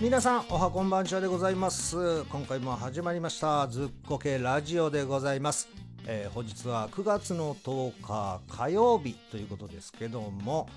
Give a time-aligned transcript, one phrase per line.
[0.00, 2.22] 皆さんおはこんばんちはでございます。
[2.26, 5.68] 今回も始まりましたずっこけラジオでございます、
[6.06, 10.68] えー本日は9月の10日火曜日ということですけども、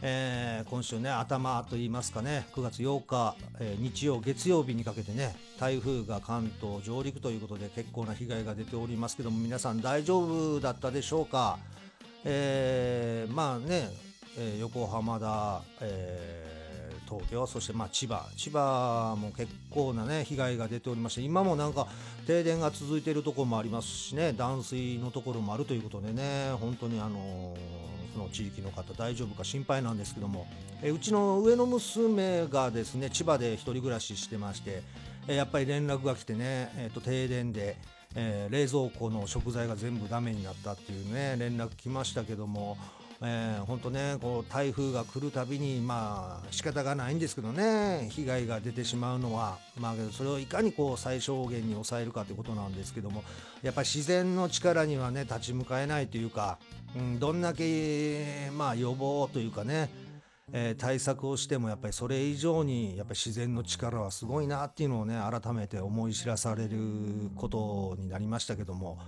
[0.00, 11.58] えー今週ね頭と言いますかね9月8日、えー日曜月曜日にかけてね台風が関東上陸ということで結構な被害が出ておりますけども皆さん大丈夫だったでしょうか？
[12.24, 13.90] えーまあね、
[14.38, 16.51] えー横浜だ、えー
[17.12, 18.26] 東京そしてまあ千葉。
[18.36, 21.86] 千葉も結構なね被害が出ておりまして今もなんか
[22.26, 27.54] 停電が続いているところもありますしね断水のところもあるということでね本当にあの
[28.12, 30.46] その地域の方大丈夫か心配なんですけども、
[30.82, 34.82] えうちの上の娘がですね千葉で一人暮らししてまして、
[35.28, 37.76] えやっぱり連絡が来てね、えーと停電で、
[38.14, 42.76] えー冷蔵庫の食材が全部ダメになったっていうね連絡来ましたけども、
[43.24, 49.58] えー、本当ねこう台風が来るたびにまあ仕方がないんですけどね被害が出てしまうのは。
[49.78, 53.24] まあそれをいかにこう最小限に抑えるかということなんですけども
[53.62, 56.58] やっぱり自然の力にはね立ち向かえないというか、
[56.96, 59.88] うん、どんだけまあ予防というかね
[60.52, 66.78] えー対策をしてもやっぱりそれ以上にやっぱり自然の力はすごいなっていうのをね改めて思い知らされる
[67.36, 68.98] ことになりましたけども、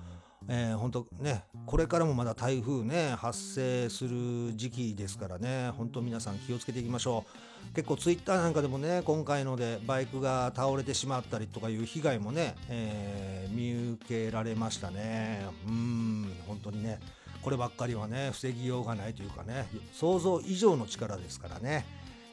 [0.48, 7.25] えー、本当ねこれからもまだ台風ね発生する時期ですからね本当皆さん気をつけていきましょ
[7.73, 7.75] う。
[7.75, 15.47] 結構ツイッターなんかでもね今回のでバイクが倒れてしまったりとかいう被害もね、えー見受けられましたね。
[15.67, 16.98] うん本当にね
[17.41, 21.86] こればっかりはね防ぎようがないというかね想像以上の力ですからね、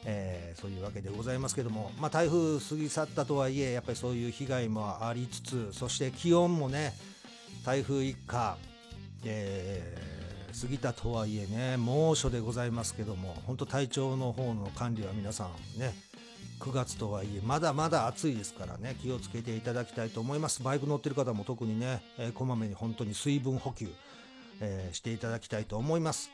[0.04, 6.92] えーそういうわけでございますけども、まあ、台風過ぎ去ったとはいえやっぱりそういう被害もありつつそして気温もね
[7.64, 8.56] 台風一過、
[9.24, 10.12] えー
[10.60, 15.94] 過ぎたとはいえね猛暑でございますけども本当体調の方の管理は皆さんね
[16.60, 20.62] 9月とはいえまだまだ暑いですからね気をつけていただきたいと思います。
[20.62, 23.88] バイク乗ってる方も特にね、えーこまめに本当に水分補給、
[24.60, 26.30] えーしていただきたいと思います。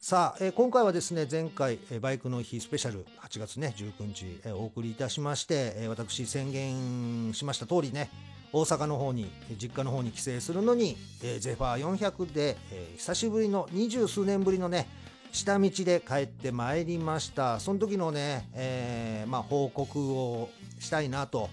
[0.00, 8.10] さあ、えー今回はですね前回、えーバイクの日スペシャル8月ね19日、えーお送りいたしまして、えー私宣言しました通りね
[8.52, 9.30] 大阪の方に
[9.60, 14.88] 実家の方に帰省するのに、えーゼファー400で、えー久しぶりの二十数年ぶりのね
[15.32, 17.60] 下道で帰ってまいりました。
[17.60, 20.50] その時のね、えーまあ、報告を
[20.80, 21.48] したいなと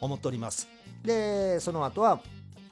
[0.00, 0.68] 思っております。
[1.02, 2.20] でその後は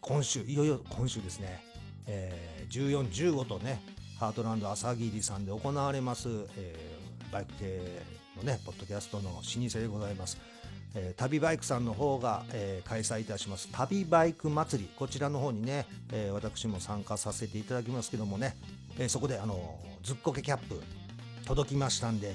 [0.01, 1.63] 今週いよいよ今週ですね、
[2.07, 3.83] えー、1415とね
[4.19, 7.01] ハートランド朝霧さんで行われます、えー
[7.33, 8.03] バイク系
[8.37, 10.50] のねポッドキャストの老舗でございます。
[10.95, 13.69] えー旅バイクさんの方が、えー開催いたします。
[13.73, 18.57] 旅バイク祭りこちらの方にね、えー私も参加させていただきますけどもね、
[18.99, 20.81] えーそこであのずっこけキャップ
[21.47, 22.35] 届きましたんで、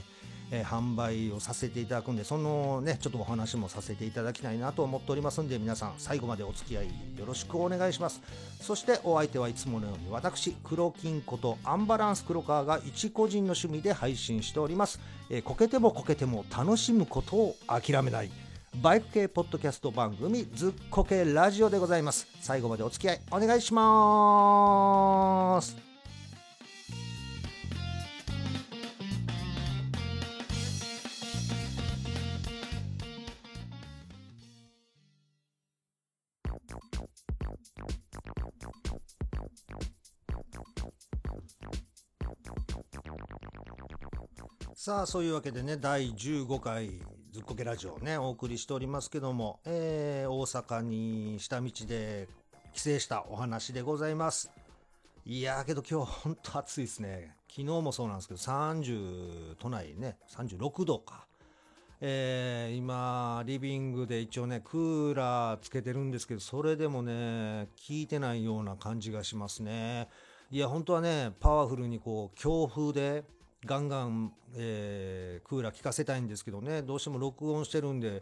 [0.51, 6.87] えー販売をさせていただくんでそのねちょっとお話もさせていただきたいなと思っておりますんで皆さん最後までお付き合い
[7.17, 8.21] よろしくお願いします。
[8.61, 14.99] そしてお相手はいつものように私黒金ことアンバランス黒川が一個人の趣味で配信しております、
[15.29, 18.31] えこけてもこけても楽しむことを諦めない。
[18.81, 22.27] バイク系ポッドキャスト番組ずっこけラジオでございます。
[22.41, 25.75] 最後までお付き合いお願いします。
[44.77, 47.01] さあそういうわけでね第15回
[47.35, 52.29] ずっこけラジオねお送りしておりますけども、えー大阪に下道で
[52.73, 54.49] 帰省したお話でございます。
[55.25, 57.35] いやーけど今日ほんと暑いですね。
[57.49, 61.27] 昨日もそうなんですけど30都内ね36度か。
[61.99, 70.07] えー今リビングで一応ねクーラーつけてるんですけどそれでもね効いてないような感じがしますね。
[70.51, 73.25] いや本当はねパワフルにこう強風で
[73.65, 76.81] ガンガン、えークーラー効かせたいんですけどね。
[76.81, 78.21] どうしても録音してるんで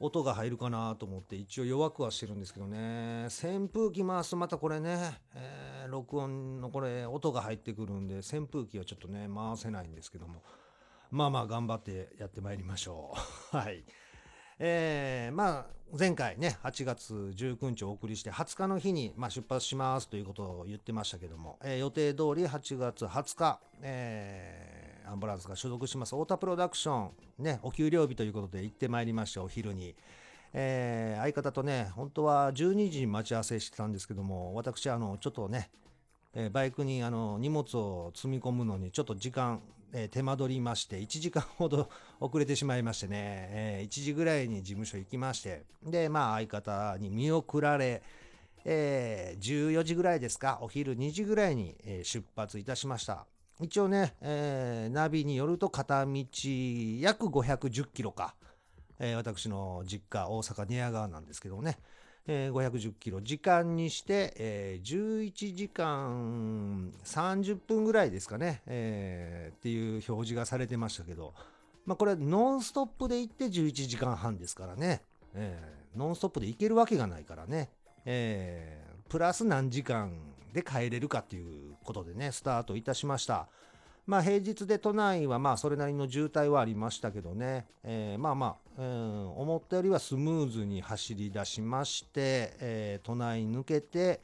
[0.00, 3.26] 音が入るかなと思って一応弱くはしてるんですけどね。
[3.26, 10.42] 扇風機回すとまたこれね、えー録音のこれ音が入ってくるんで扇風機はちょっとね回せないんですけども。
[11.10, 13.14] まあまあ頑張ってやってまいりましょ
[13.52, 13.56] う。
[13.56, 13.84] はい。
[14.64, 27.10] えーまあ前回ね8月19日をお送りして20日の日に、まあ、出発しますということを言ってましたけども、えー予定通り8月20日、えーアンバランスが所属します太田プロダクション
[27.40, 29.96] ねお給料日ということで行ってまいりましたお昼に。
[30.54, 35.70] えー相方とね本当は12時に待ち合わせしてたんですけども私あのちょっとね、
[36.34, 39.60] えーバイクにあの荷物を積み込むのにちょっと時間
[39.92, 41.90] え、手間取りまして、1時間ほど
[42.20, 43.16] 遅れてしまいましてね、
[43.50, 48.02] えー、1時ぐらいに事務所行きまして、で、まあ相方に見送られ、
[48.64, 53.26] えー、14時ぐらいですか、お昼2時ぐらいに、え出発いたしました。
[53.60, 58.34] 一応ね、えナビによると片道約510キロか、
[58.98, 61.78] え私の実家、大阪寝屋川なんですけどもね、
[62.26, 63.20] えー、510キロ。
[63.20, 71.34] 時間にして、えー、11時間30分ぐらいですかね、っていう表示がされてましたけど、
[71.84, 75.02] まあ、これノンストップで行って11時間半ですからね、
[75.96, 77.70] ノンストップで行けるわけがないからね、
[79.08, 80.12] プラス何時間
[80.52, 83.48] で帰れるかっていうことでねスタートいたしました。
[84.06, 94.20] まあ平日で都内はまあそれなりの渋滞はありましたけどね、えー、まあまあ、うん、思ったよりはスムーズに走り出しまして、えー、都内抜けて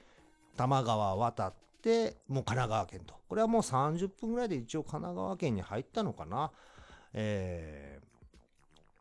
[0.56, 3.14] 多摩川渡ってもう神奈川県と。
[3.28, 6.50] これはもう30分ぐらいで一応神奈川県に入ったのかな、
[7.12, 8.06] えー、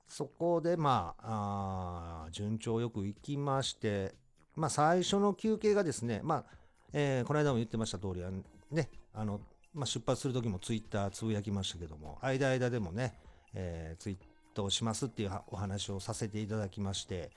[0.07, 4.13] そこでまああ順調よく行きまして
[4.55, 6.43] まあ最初の休憩がですねまあ、
[6.93, 8.21] えー、この間も言ってました通り
[8.69, 9.39] ねあの
[9.77, 13.13] まあ、出発する時もツイッターつぶやきましたけども、間々でもね、
[13.53, 14.17] えー、ツイー
[14.55, 17.29] トをしますっていうお話をさせていただきまして、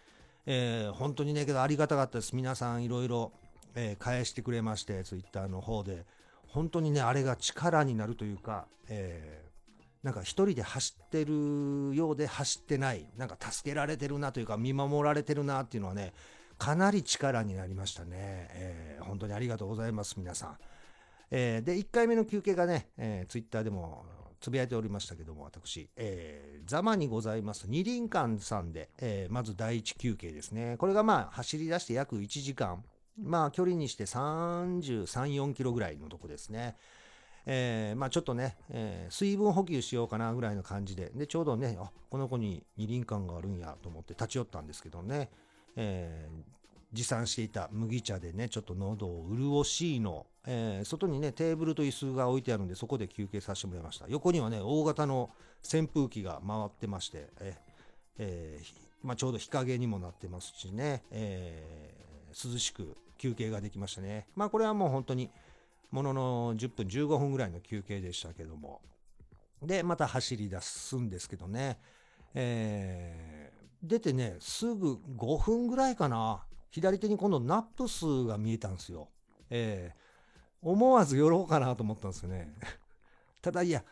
[0.47, 2.35] えー、本当にね、けどありがたかったです。
[2.35, 3.33] 皆さんいろいろ、
[3.75, 6.07] え、返してくれまして、ツイッターの方で。
[6.49, 16.15] 本当にね、あれが力になるというか、えー、なんか一人で走ってるようで走ってない、なんか助けられてるなというか、見守られてるなっていうのはね、
[16.57, 18.09] かなり力になりましたね。
[18.15, 20.57] えー、本当にありがとうございます、皆さん。
[21.31, 24.05] えー、で、1回目の休憩がね、えー、ツイッターでも
[24.41, 27.67] つぶやいておりましたけども、私、えー、ザマにございます。
[27.69, 30.77] 二輪館さんで、えー、まず第1休憩ですね。
[30.79, 32.83] これがまあ、走り出して約1時間、
[33.19, 36.77] まあ、距離にして33、4キロぐらいのとこですね。
[37.47, 45.31] えー、まあちょっとね、えー、水分補給しようかなぐらいの感じで、で、ちょうどね、あ、この子に二輪館があるんやと思って立ち寄ったんですけどね、
[45.77, 46.43] えー、
[46.93, 54.07] 持参していた麦茶でね、ちょっと喉を潤しいの、えー、外にね、テーブルと椅子が置いてあるんで、そこで休憩させてもらいました。
[54.09, 55.31] 横にはね、大型の
[55.63, 57.57] 扇風機が回ってまして、え
[58.19, 64.27] えー、まあ、ちょうど日陰にもなってますしね、えー、涼しく休憩ができましたね。
[64.35, 65.31] まあ、これはもう本当に、
[65.91, 68.81] ものの10分、15分ぐらいの休憩でしたけども。
[69.63, 71.79] で、また走り出すんですけどね、
[72.35, 79.09] えー、出てね、すぐ5分ぐらいかな、左手に今度ナップスが見えたんですよ。
[79.51, 80.10] えー、
[80.63, 82.53] 思わず寄ろうかなと思ったんですよね。
[83.43, 83.85] ただいや、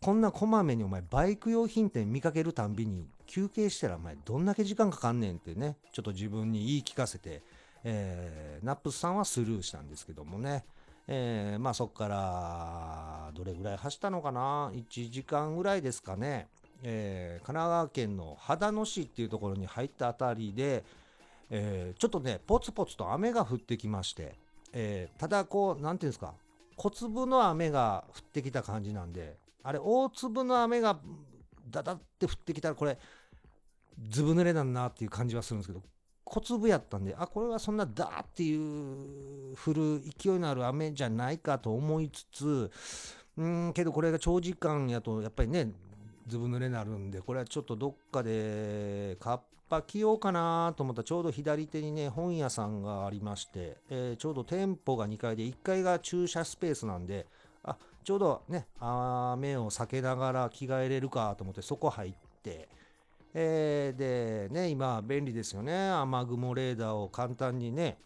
[0.00, 7.42] こんなこまめにお前バイク用品店見かけるたんびに休憩したらお前どんだけ時間かかんねんってね、ちょっと自分に言い聞かせて、
[7.84, 10.64] えー、ナップスさんはスルーしたんですけどもね。
[11.06, 16.48] えー、まあそっからどれぐらい走ったのかな？1時間ぐらいですかね、
[16.82, 20.84] えー、神奈川県の秦野市っていうところに入ったあたりで、
[21.50, 24.34] えー、ちょっとね、ポツポツと雨が降ってきまして、
[24.74, 26.34] えー、ただこう、なんていうんですか、
[26.76, 30.98] 小粒の雨が降ってきた感じなんで、あれ、大粒の雨が
[31.70, 32.98] だだって降ってきたら、これ、
[34.10, 35.82] ずぶ濡れなんなっていう感じはするんですけど、
[36.24, 42.70] 小粒やったんで、あ、これはそんなダーっていう降る勢いのある雨じゃないかと思いつつ、
[43.36, 45.72] うんけどこれが長時間やとやっぱりね
[46.26, 49.40] ずぶ濡れになるんでこれはちょっとどっかでカッ
[49.74, 57.26] パ着ようかなと思ったらちょうど左手にね本屋さんがありまして、えー、ちょうど店舗が2階で1階が駐車スペースなんで
[57.64, 62.68] あちょうどね雨を避けながら着替えれるかと思ってそこ入って、
[63.32, 65.88] えー、でね今便利ですよね。
[65.90, 67.98] 雨雲レーダーを簡単にね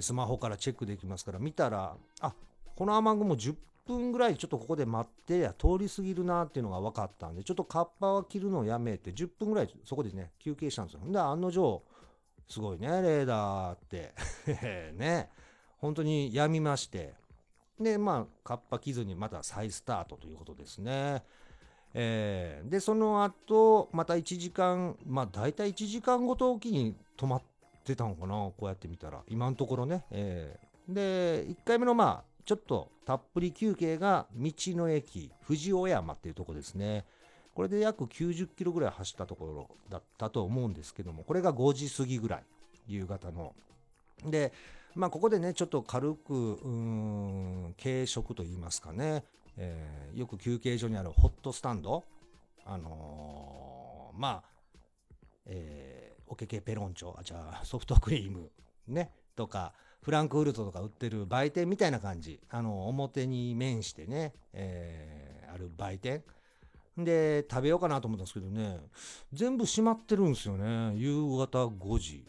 [0.00, 2.34] スマホからチェックできますから見たらあ
[2.76, 3.54] この雨雲10
[3.90, 11.00] 分ぐらいちょっとここで待ってや通り過ぎるなっていうのが分かったんでちょっとカッパは切るのをやめて10分ぐらいそこでね休憩したんですよ。
[11.00, 11.82] んで案の定
[12.48, 14.12] すごいねレーダーって。
[14.96, 15.30] ね。
[15.78, 17.14] 本当にやみまして。
[17.80, 21.24] でまあカッパ切ずにまた再スタートということですね。
[21.94, 27.42] えー、でその後また1時間まあ大体1時間ごとおきに止まっ
[27.84, 29.22] てたのかなこうやって見たら。
[29.28, 37.04] 今のところね、えー、で1回目のまあちょっとたっぷり休憩が道の駅富士尾山っていうとこですね。
[37.54, 42.44] これで約90キロぐらい走ったところだったと思うんですけども、これが5時過ぎぐらい、
[42.86, 43.54] 夕方の。
[44.24, 44.52] で、
[44.94, 49.24] まあここでね、ちょっと軽く、うん、軽食といいますかね、
[49.56, 52.04] えー、よく休憩所にあるホットスタンド、
[52.64, 54.42] あのー、まあ、
[55.46, 58.50] えー、おけけペロンチョ、あ、じゃあソフトクリーム、
[58.88, 66.22] ね、とか、フランクフルトとか売ってる売店みたいな感じ、あの、表に面してね、えー、ある売店。
[66.98, 68.78] で食べようかなと思ったんですけどね
[69.32, 72.26] 全部閉まってるんですよね夕方5時。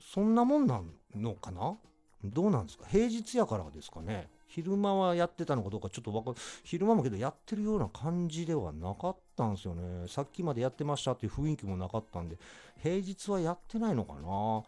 [0.00, 0.80] そんなもんな
[1.14, 1.76] のかな？
[2.24, 2.86] どうなんですか？
[2.88, 4.28] 平日やからですかね。
[4.48, 6.32] 昼間はやってたのかどうかちょっとわか
[6.64, 10.08] 昼間もけどやってるような感じではなかったんですよね。
[10.08, 12.36] さっきまでやってましたっていう雰囲気もなかったんで
[12.82, 14.64] 平日はやってないのかな？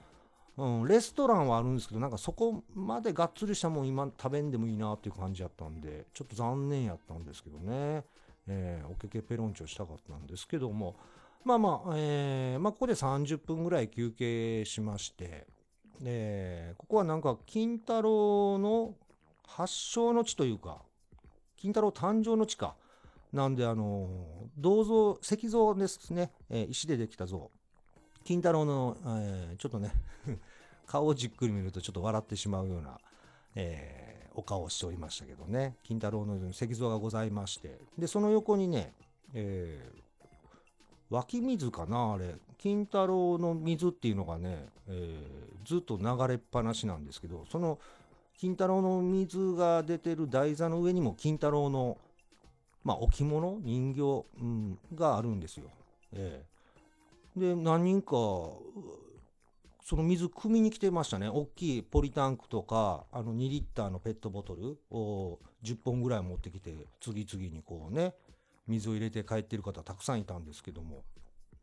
[0.58, 8.04] うん、レストランはあるんですけど、なんかそこまでがっつりしたもん今食べんでもいいなっていう感じやったんで、ちょっと残念やったんですけどね。
[8.48, 10.96] えー、おけけペロンチョしたかったんですけども、
[11.44, 15.46] まあまあ、えー、まあここで30分ぐらい休憩しまして、
[16.04, 18.94] えー、ここはなんか金太郎の
[19.46, 20.82] 発祥の地というか、
[21.56, 22.74] 金太郎誕生の地か。
[23.32, 24.08] なんで、あの、
[24.56, 27.50] 銅像、石像ですね、えー、石でできた像。
[28.26, 29.92] 金太郎の、えー、ちょっとね
[30.86, 32.98] 顔をじっくり見るとちょっと笑ってしまうような、
[33.54, 38.92] えー、お顔をしておりましたけどね、金太郎の石像がございまして、で、その横にね、
[39.32, 47.78] えー、湧き水かなあれ、金太郎の水っていうのがね、えー、ずっと流れっぱなしなんですけど、その
[48.36, 51.96] 金太郎の水が出てる台座の上にも金太郎の、
[52.84, 55.70] まあ、置物、人形、うん、があるんですよ。
[56.12, 56.55] ええ、
[57.36, 58.12] で、何人か、
[59.84, 61.28] その水汲みに来てましたね。
[61.28, 68.14] 大きいポリタンクとか、あの2リッターのペットボトルを10本ぐらい持ってきて、次々にこうね、
[68.66, 71.04] 水を入れて帰ってる方たくさんいたんですけども、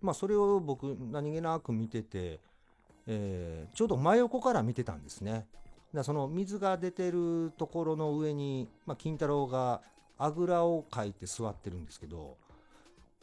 [0.01, 2.39] まあそれを僕何気なく見てて、
[3.08, 5.48] えー、ちょうど真横から見てたんですね。
[5.94, 9.82] だその水が出てるところの上に、まあ、金太郎が
[10.18, 12.38] あぐらをかいて座ってるんですけど、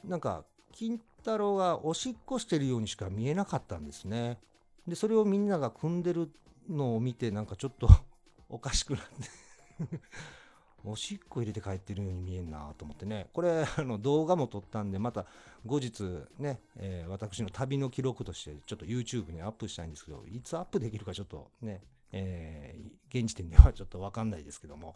[0.05, 4.39] なんか、金太郎がおしっこしてるようにしか見えなかったんですね。
[4.87, 6.31] で、それをみんなが組んでる
[6.69, 7.89] のを見て、なんかちょっと
[8.49, 9.03] おかしくなっ
[9.81, 10.01] て
[10.85, 13.29] おしっこ入れて帰ってるように見えんなと思ってね。
[13.33, 15.27] これ、あの、動画も撮ったんで、また
[15.67, 16.03] 後日
[16.39, 24.95] ね、えー、私の旅の記録としてちょっと YouTube にアップしたいんですけど、いつアップできるかちょっとね、えー、現時点では ちょっとわかんないですけども、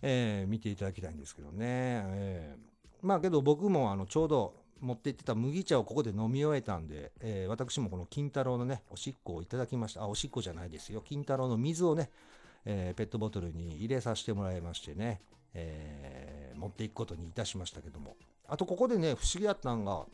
[0.00, 1.58] えー、見ていただきたいんですけどね。
[1.60, 10.02] えー、まあけど僕もあのちょうど持って行ってた麦茶をここで飲み終えたんで、えー、私もこの金太郎のね、おしっこをいただきました。
[10.02, 11.02] あ、おしっこじゃないですよ。
[11.02, 12.10] 金太郎の水をね、
[12.64, 15.20] えー、ペットボトルに入れさせてもらいましてね、
[15.54, 18.16] えー、持っていくことにいたしましたけども。
[18.48, 20.06] あとここでね、不思議やったんが、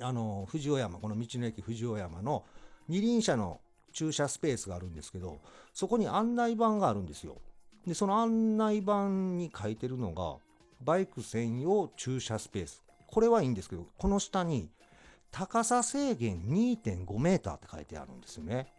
[0.00, 2.44] あの、富士尾山、この道の駅富士尾山の
[2.88, 3.60] 二輪車の
[3.92, 5.40] 駐車スペースがあるんですけど、
[5.72, 7.40] そこに案内板があるんですよ。
[7.86, 10.36] で、その案内板に書いてるのが、
[10.80, 12.84] バイク専用駐車スペース。
[13.08, 14.70] これはいいんですけど、この下に、
[15.30, 18.72] 高さ制限2.5メーターって書いてあるんですよね。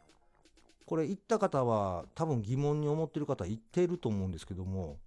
[0.85, 4.97] これ行った方は多分疑問に思ってる方言ってると思うんですけども、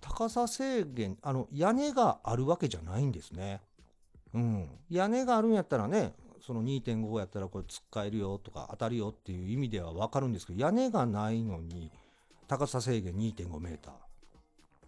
[0.00, 3.60] 高さ制限、あの屋根があるわけじゃないんですね。
[4.34, 4.68] うん。
[4.90, 6.14] 屋根があるんやったらね、
[6.44, 11.92] その2.5やったらこれ突っかえるよとか当たるよっていう意味ではわかるんですけど、屋根がないのに
[12.48, 13.94] 高さ制限2.5メーター。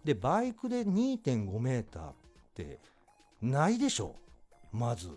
[0.03, 2.13] で、バイクで2.5メーターっ
[2.53, 2.79] て
[3.41, 4.15] ないでしょ
[4.71, 5.09] まず。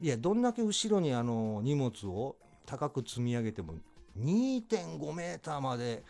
[0.00, 2.36] いや、どんだけ後ろにあの荷物を
[2.66, 3.74] 高く積み上げても
[4.18, 6.02] 2.5メーターまで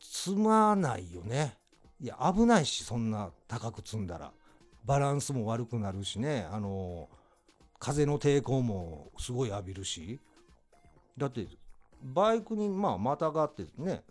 [0.00, 1.56] 積まないよね。
[2.00, 4.32] いや、危ないし、そんな高く積んだら。
[4.84, 6.46] バランスも悪くなるしね。
[6.50, 7.08] あの
[7.82, 10.20] 風の抵抗もすごい浴びるし
[11.18, 11.48] だって
[12.00, 14.04] バイクにまあまたがってね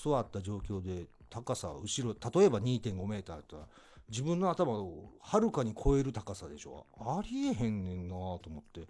[0.00, 3.62] 座った状況で高さ後ろ例えば2.5メーターだったら
[4.08, 8.80] 自分の頭をはるかに超える高さでしょありえへんねんなと思って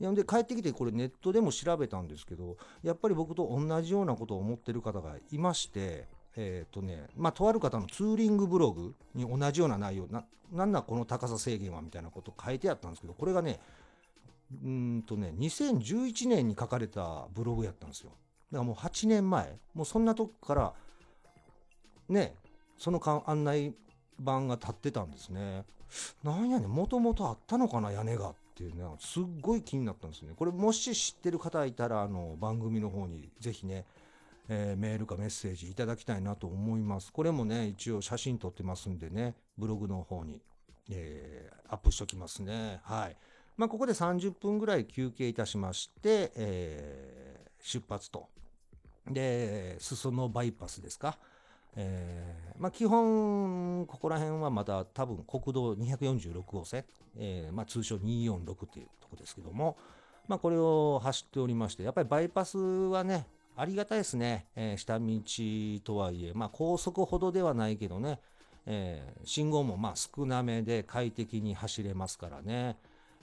[0.00, 6.06] いやで帰ってきてこれネットでも調べたんですけどやっぱり僕と同じようなことを思ってる方がいまして
[6.38, 13.58] えっ、ー、とね、まあ、とある方のツーリングブログに同じような内容、な、なんだこの高さ制限はみたいなこと書いてあったんですけど、これがね、
[14.64, 18.10] うんとね、2011年に書かれたブログやったんですよ。
[18.52, 20.72] だからもう8年前、もうそんなとこから、
[22.08, 22.34] ね、
[22.78, 23.74] その案内
[24.20, 25.64] 板が立ってたんですね。
[26.22, 30.32] なんやねん、もともとあったのかな、屋根がっていうね、すっごい気になったんですね。
[30.36, 33.84] これもし知ってる方いたら、あの、番組の方にぜひね、
[34.48, 37.12] えー、メールかメッセージいただきたいなと思います。
[37.12, 40.40] これもね、一応写真撮ってますんでね、ブログの方に、
[40.90, 42.80] えー、アップしときますね。
[42.82, 43.16] はい。
[43.56, 48.28] まあ、ここで30分ぐらい休憩いたしまして、えー、出発と。
[49.06, 51.18] で、裾野バイパスですか。
[51.76, 56.84] えー、まあ、基本、ここら辺はまだ多分国道246号線、
[57.16, 59.76] えー、まあ、通称246っていうところですけども、
[60.26, 63.26] まあ、これを走っておりまして、やっぱりバイパスはね、
[63.58, 64.46] ありがたいですね。
[64.54, 68.20] えー、下道とはいえ、まあ高速ほどではないけどね、
[68.66, 72.76] えー、信号もまあ少なめで快適に走れますからね、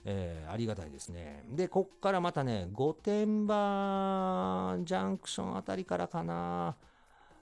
[0.04, 1.42] えー、ありがたいですね。
[1.52, 6.76] で、こっからまたね、御殿場ジャンクションあたりからかな、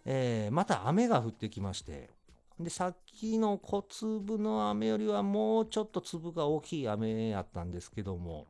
[0.04, 2.11] えー、また雨が降ってきまして、
[2.58, 8.46] で、さっきの小粒の雨よりはもうちょっと粒が大きい雨やったんですけども、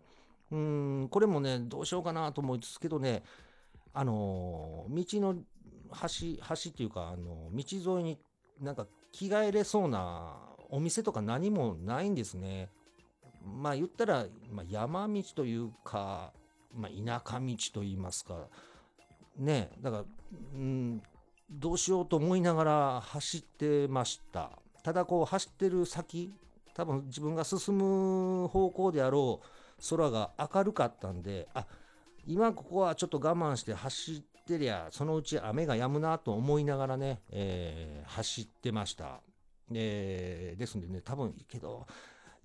[0.50, 3.22] うん、これもね、どうしようかなと思うんですけどね、
[3.92, 8.18] あの道の橋、橋っていうか、あの道沿いに
[8.60, 10.36] なんか着替えれそうな
[10.70, 12.68] お店とか何もないんですね。
[13.44, 16.32] まあ言ったら、まあ、山道というか、
[16.74, 18.48] まあ、田舎道と言いますか、
[19.36, 20.04] ね、だから、
[20.54, 21.02] うん、
[21.56, 24.50] どうしようと思いながら走ってました。
[24.82, 26.32] ただこう走ってる先、
[26.74, 29.46] 多分自分が進む方向であろう
[29.88, 31.64] 空が明るかったんで、あ、
[32.26, 39.20] 今ここはちょっと我慢して走ってりゃ、そのうち雨が止むなと思いながらね、えー、走ってました。
[39.72, 41.86] えー、ですんでね、多分いいけど、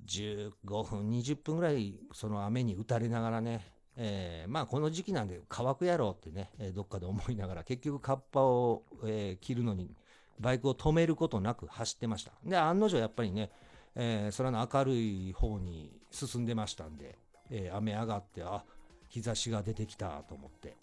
[0.05, 0.51] 15
[0.83, 9.93] 分、20分ぐらいその雨に打たれながらね、えー、まあこの時期なんで乾くやろうってね、えー、どっかで思いながら結局カッパを、えー、切るのに
[10.39, 12.31] バイクを止めることなく走ってました。
[12.45, 13.51] で、案の定やっぱりね、
[13.95, 17.17] え、空の明るい方に進んでましたんで、
[17.51, 18.63] え、雨上がって、あ、
[19.09, 20.77] 日差しが出てきたと思って、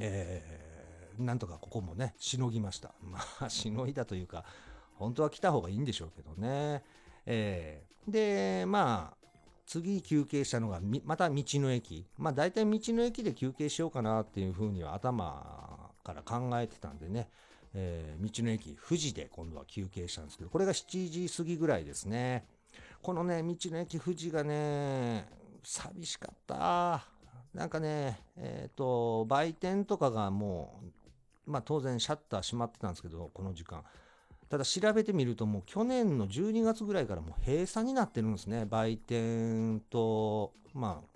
[0.00, 0.42] え、
[1.18, 2.94] なんとかここもね、しのぎました。
[3.00, 4.44] まあ、しのいだというか、
[4.96, 6.82] 本当は来た方がいいんでしょうけどね。
[7.24, 9.23] えー、で、まあ、
[9.66, 12.06] 次休憩したのが、また道の駅。
[12.18, 17.28] まあ大体道の駅で休憩しようかなっていうふうには頭から考えてたんでね、
[17.74, 22.46] えー、道の駅富士で今度は休憩したんですけど、これが7時過ぎぐらいですね。
[23.02, 25.28] このね、道の駅富士がね、
[25.62, 27.06] 寂しかった。
[27.52, 30.80] なんかね、えっ、ー、と、売店とかがも
[31.46, 33.82] う、まあ当然シャッター閉まってたんですけど、この時間。
[34.48, 38.66] ただ調べてみるともう去年の12月ぐらいからもう閉鎖になってるんですね。
[38.66, 41.14] 売店と、まあ、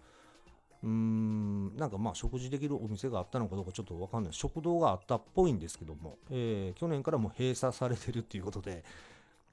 [0.83, 4.33] うーん、なんかまあ食事できるお店があったのかどうかちょっとわかんない。
[4.33, 8.85] 食堂があったっぽいんですけども、えー、去年からもう閉鎖されてるっていうことで、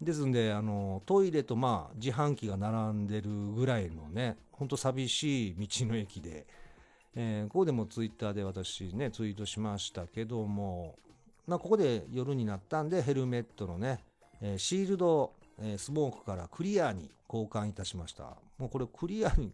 [0.02, 6.46] ですんで、あの、トイレとまあ自販機が並んでるぐらいのね、ほんと寂しい道の駅で、
[7.16, 10.98] えー、ここでもツイッターで私ね、ツイートしましたけども、
[11.48, 14.00] まあ、ここで夜になったんでヘルメットのね、
[14.42, 18.36] えー、シールド、えー、スモークからクリアに交換いたしました。
[18.58, 19.54] もうこれクリアに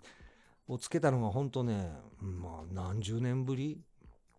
[0.67, 3.82] をつけたのが本当ね、まあ何十年ぶり？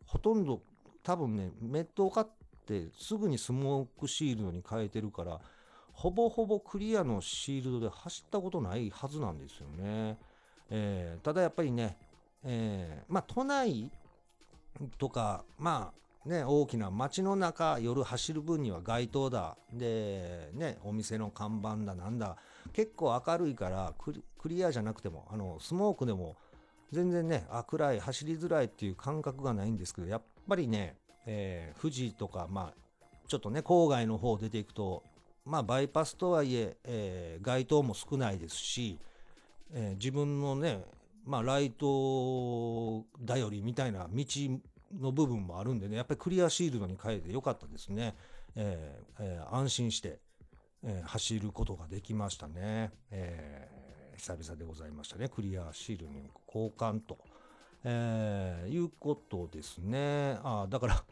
[0.06, 0.62] ほとんど
[1.02, 2.26] 多分ね、メットを買っ
[2.66, 5.40] てすぐにスモークシールドに変えてるから、
[5.92, 10.16] ほぼほぼクリアのシールドで走ったことないはずなんですよね。
[10.70, 11.98] えー、ただやっぱりね、
[12.44, 13.90] えー、まあ都内
[14.96, 19.56] とか、まあね、大きな街の中、夜走る分には街灯だ。
[19.72, 22.36] で、ね、お店の看板だ、なんだ。
[22.72, 26.36] 結構明るいからクリアじゃなくても、あの、スモークでも、
[26.92, 35.02] 全然ね、暗い、走りづらいっていう感覚がないんですけど、やっぱりね、えー、富士とか、まあ、ちょっとね、郊外の方出ていくと、
[35.44, 38.98] まあ、バイパスとはいええー、街灯も少ないですし、
[39.72, 40.84] えー、自分のね、
[41.24, 44.24] まあ、ライト頼りみたいな道
[45.00, 48.14] の部分もあるんでね、やっぱりクリアシールドに変えてよかったですね。
[48.54, 50.18] えーえー、安心して、
[50.84, 52.90] えー、走ることができましたね。
[53.10, 55.28] えー、久々でございましたね。
[55.28, 57.18] クリアシールドに交換と、
[57.84, 60.38] え、いうことですね。
[60.42, 61.04] あだから、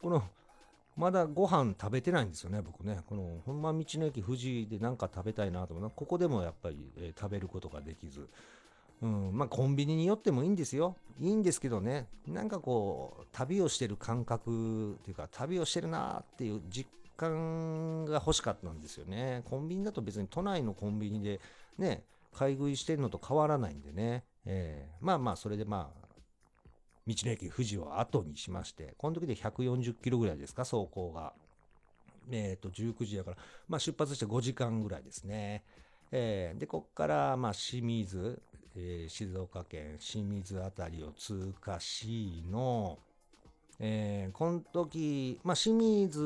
[0.00, 0.22] この、
[0.96, 3.00] まだご飯食べてないんですよね、僕ね。
[3.06, 8.28] この、ほんま道の駅富士でなんか食べたいなと思うここでもやっぱり、え、食べることができず、
[9.02, 10.96] うん、まあコンビニによってもいいんですよ。
[11.20, 19.42] いいんですけどね、なんかこう、旅をしてる感覚っていうか、旅をしてるなっていう実感が欲しかったんですよね。
[19.44, 21.40] コンビニだと別に都内のコンビニで
[21.78, 24.24] ね、買い食いしてるのと変わらないんでね。
[24.46, 26.02] えー、まあまあ、それでまあ、
[27.06, 31.32] 道の駅富士を後にしまして、この時で140キロぐらいですか、走行が。
[32.30, 33.36] えっ、ー、と、19時だから、
[33.68, 35.64] まあ出発して5時間ぐらいですね。
[36.12, 38.40] えー、で、こっから、まあ、清水、
[38.76, 42.98] えー、静岡県清水あたりを通過しの、
[43.78, 46.20] えー、この時、まあ、清水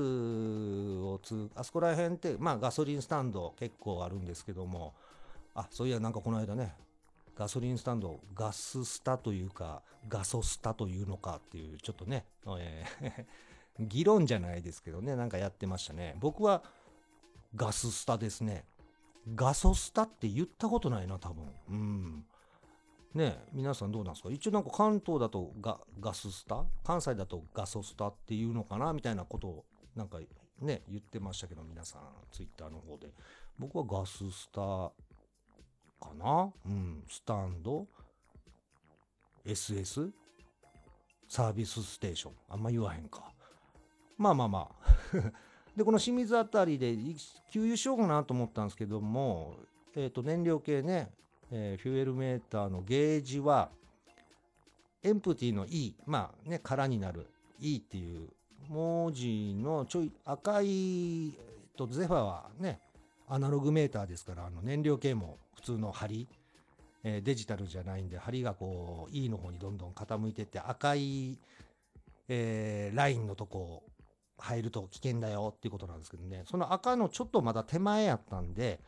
[1.03, 4.95] を通あそこら辺って、まあ、ガソリンスタンド結構あるんですけども、
[5.55, 6.75] あ、そういや、なんかこの間ね、
[7.37, 12.25] ガソリンスタンド、ガススタというか、ガソスタというのかっていう、ちょっとね、
[12.59, 13.25] えー
[13.79, 16.17] 議論じゃないですけどね、なんかやってましたね。
[16.19, 16.63] 僕は
[17.55, 18.65] ガススタですね。
[19.35, 21.45] ガソスタって言ったことないな、多分。
[21.69, 22.27] うん。
[23.17, 24.31] ね皆さんどうなんですか？
[24.31, 26.65] 一応なんか関東だとガガススタ？
[26.85, 28.93] 関西だとガソスタっていうのかな？
[28.93, 30.19] みたいなことをなんか
[30.61, 32.03] ね、言ってましたけど、皆さん、
[32.33, 33.09] ツイッターの方で。
[33.59, 34.91] 僕はガススター
[36.01, 36.51] かな？
[36.65, 37.87] うん、スタンド、
[39.45, 40.11] SS、
[41.29, 42.33] サービスステーション？
[42.49, 43.33] あんま言わへんか。
[44.17, 44.93] まあまあまあ。
[45.77, 46.97] で、この清水あたりで
[47.53, 49.57] 給油しようかなと思ったんですけども、
[49.95, 51.13] えっ、ー、と、燃料系ね、
[51.51, 53.71] えー、フュエルメーターのゲージは、
[55.03, 57.27] エンプティの E、まあね、空になる
[57.61, 58.29] E っていう
[58.69, 61.33] 文字のちょい赤い、えっ
[61.77, 62.81] と、ゼファはね、
[63.29, 66.29] アナログメーターですから、あの燃料系も普通の針、
[67.05, 71.39] えー、デジタルじゃないんで、針がこう E の方にどんどん傾いてって赤い、
[72.29, 73.85] えー、ラインのとこ
[74.39, 78.81] 入ると危険だよっていうことなんですけどね、その赤のちょっとまだ手前やったんで、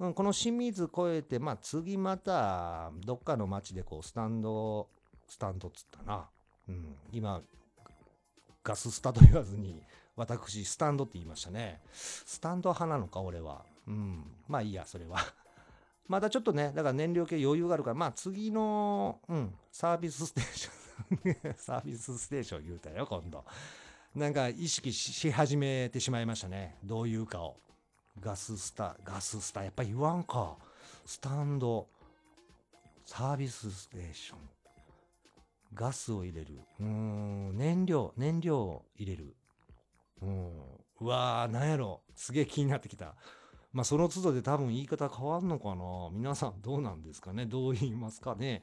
[0.00, 4.88] うん、この清水越えて、まあ次またどっかの街でこうスタンド、
[5.28, 6.28] スタンドっつったな。
[6.68, 7.42] うん、今、
[8.62, 9.82] ガススタと言わずに、
[10.16, 11.80] 私、スタンドって言いましたね。
[11.92, 13.64] スタンド派なのか、俺は。
[13.86, 14.24] うん。
[14.48, 15.18] まあいいや、それは。
[16.08, 23.44] またちょっとね、だから燃料系余裕があるから、まあ次の、うん、サービスステーション サービスステーション言うたよ、今度。
[24.14, 26.78] なんか意識し始めてしまいましたね。
[26.84, 27.56] どういうかを。
[28.20, 30.56] ガススタ、ガススタ、やっぱ言わんか。
[31.04, 31.88] スタンド、
[33.04, 34.38] サービスステーション。
[35.74, 36.60] ガスを入れる。
[36.80, 39.34] うん、燃料、燃料を入れる。
[40.22, 40.52] うん、
[41.00, 42.02] うわー、なんやろ。
[42.14, 43.14] すげえ気になってきた。
[43.72, 48.62] まあ、その都度で多分言い方変わんのかな皆さんどうなんですかねどう言いますかね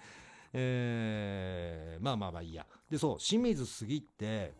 [0.53, 2.65] えー、まあまあまあいいや。
[2.89, 4.53] で、そう、清水杉って、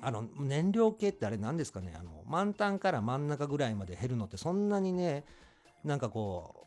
[0.00, 1.94] あの、燃料系ってあれ何ですかね？
[1.98, 5.24] あの、満タンから真ん中ぐらいまで減るのってそんなにね、
[5.84, 6.66] なんかこう、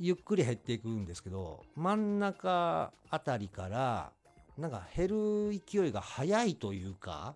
[0.00, 4.12] ゆっくり減っていくんですけど、真ん中あたりから、
[4.58, 7.34] なんか減る勢いが早いというか、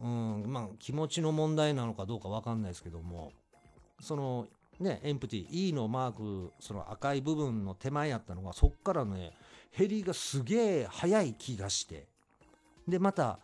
[0.00, 3.32] うん、まあ気持ちの問題なのかどうかわかんないですけども、
[4.00, 4.48] その
[4.80, 9.32] ね、エンプティ、E のマーク、その赤い部分の手前やったのが、そっからね、
[9.78, 12.08] 減りがすげえ早い気がして。
[12.88, 13.38] で、また、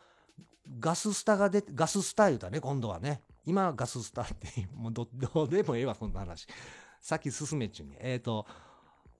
[0.78, 3.22] ガススタが出て、ガススタ言うたね、今度はね。
[3.46, 6.46] 今ガススタって、もうど、 どうでもええわ、そんな話。
[7.00, 7.96] さっき進めっちゅうに。
[7.98, 8.46] えっ、ー、と、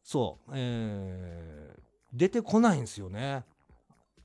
[0.02, 1.81] そう、えー、
[2.12, 3.44] 出てこないんですよね。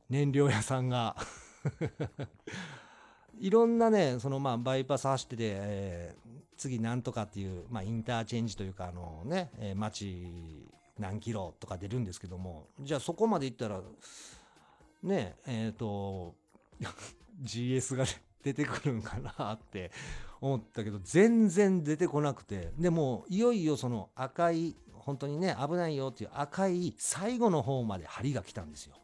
[0.10, 1.16] 燃料屋さんが。
[3.40, 13.82] いろんなね、そのまあバイパス走ってて、えー、次なんとかっていう、まあインターチェンジというか、あのね、えー、街何キロとか出るんですけども、じゃあそこまで行ったら、
[15.02, 16.36] ね、えっ、ー、と、
[17.42, 18.06] GS が
[18.44, 19.92] 出てくるんかなって
[20.42, 28.96] 思ったけど、全然出てこなくて、でも、いよいよその赤い本当にね、危ないよっていう赤い最後の方まで針が来たんですよ。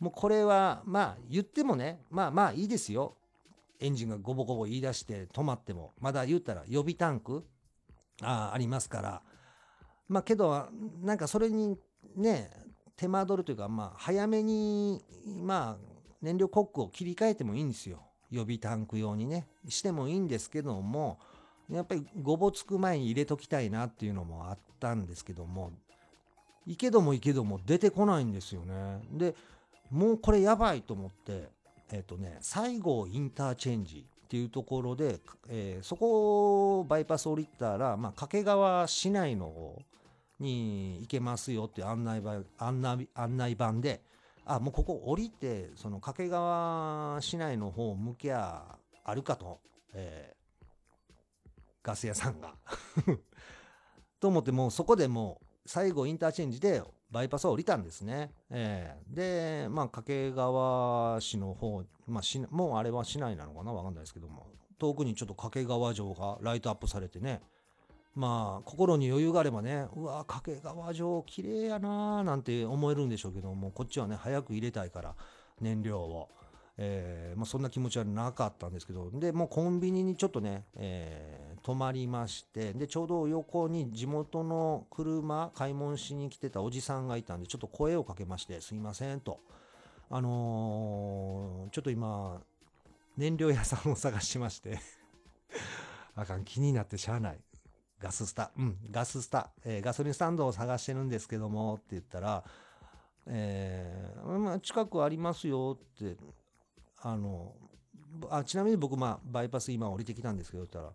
[0.00, 3.16] もうこれは、まあ言ってもね、まあまあいいですよ。
[3.80, 7.46] エンジンがゴボゴボ言い出して止まっても、まだ言ったら予備タンク
[8.20, 9.22] あありますから。
[10.08, 10.68] まあけど、
[11.00, 11.78] なんかそれに
[12.14, 12.50] ね、
[12.96, 18.02] 手間取るというか、まあ早めに、まあ燃料コックを切り替えてもいいんですよ。
[18.30, 21.18] 予備タンク用にね、してもいいんですけども、
[21.70, 25.72] やっぱりごぼつく前に入れときたいなっていうのもあったんですけども、
[26.66, 29.00] いけどもいけども出てこないんですよね。
[29.12, 29.34] で、
[29.90, 31.48] もうこれやばいと思って、
[31.90, 39.78] えっ、ー、とね、西郷インターチェンジっていうところで、えー、そこをバイパス降りたら、まあ、掛川市内の方
[40.40, 42.22] に行けますよって案内
[42.58, 44.02] 案内案内板で、
[44.48, 49.60] あ、もうここ降りて、その掛川市内の方向けゃあるかと、
[49.92, 50.34] え
[51.82, 52.54] ガス屋さんが。
[54.18, 58.32] と思ってもうそこでもう最後インターチェンジでバイパスを降りたんですね。
[58.50, 63.72] えー、で、まあ、掛川市の方、まあ、もうあれは市内なのかな？
[63.72, 64.46] わかんないですけども、
[64.78, 67.42] 遠くにちょっと掛川城がライトアップされてね、
[68.18, 75.14] まあ、心に余裕があればね、うわ、掛川城綺麗やなーなんて思えるんでしょうけども、こっちはね、早く入れたいから、
[75.60, 76.28] 燃料を。
[76.78, 89.38] えー、まあ、そんな気持ちはなかったんですけど、で、もうコンビニにちょっとね、えー、泊まりまして、で、ちょうど横に地元の車、買い物しに来てたおじさんがいたんで、ちょっと声をかけまして、すいませんと。
[90.10, 92.42] あのー、ちょっと今、
[93.16, 94.80] 燃料屋さんを探しまして
[96.16, 97.40] あかん、気になってしゃあない。
[98.00, 102.44] ガススタ、うん、ガススタ、えー、ガソリンスタンドを探してるんですけども、って言ったら、
[103.26, 106.16] えー、まあ、近くありますよって
[107.02, 107.52] あの
[108.30, 110.92] あちなみに僕、まあ、バイパス今降りてきたんですけど言ったら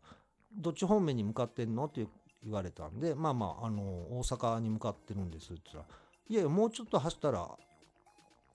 [0.56, 2.08] どっち方面に向かってんのって
[2.44, 5.98] 言われたんでまあまああの大阪に向かってるんですって言ったら
[6.30, 7.48] いやいやもうちょっと走ったら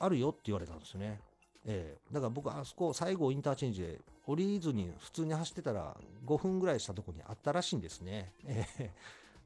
[0.00, 1.20] あるよって言われたんですよね。
[1.64, 8.34] えー、だから僕あそこ最後インターチェンジで降りずに普通に走ってたら5分ぐらいしたとこにあったらしいんですね。
[8.44, 8.90] えー、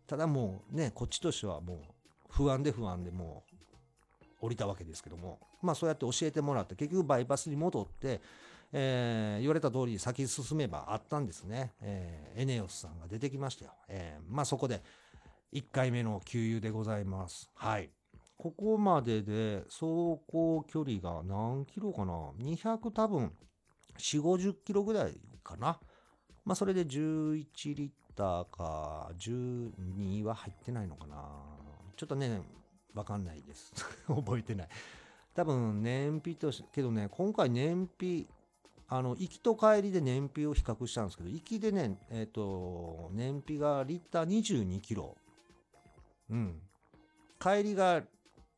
[0.09, 1.79] ただもうね、こっちとしてはもう
[2.29, 3.45] 不安で不安でも
[4.43, 8.21] う降りたわけですけども、まあそうやって教えてもらって結局バイパスに戻って、
[8.73, 11.71] えー、言われた通り先進めばあったんですね。
[11.81, 13.71] えー、エネオスさんが出てきましたよ。
[13.87, 14.83] えー、まあそこで
[15.53, 17.49] 1回目の給油でございます。
[17.55, 17.89] はい。
[18.37, 23.31] ここまでで走行距離が何キロかな ?200 多分
[24.03, 25.79] 4、50キロぐらいかな。
[26.45, 31.17] まあそれで11リッターか12は入ってないのかな。
[31.97, 32.43] ちょっとね、
[32.95, 33.73] わかんないです。
[34.09, 34.69] 覚えてない。
[35.35, 38.27] 多分燃費とし、けどね、今回燃費
[38.89, 45.17] あの行きと帰りで燃費を比較したんですけど行きでね、えっ、ー、と燃費がリッター22キロ
[46.29, 46.61] うん
[47.41, 48.03] 帰りが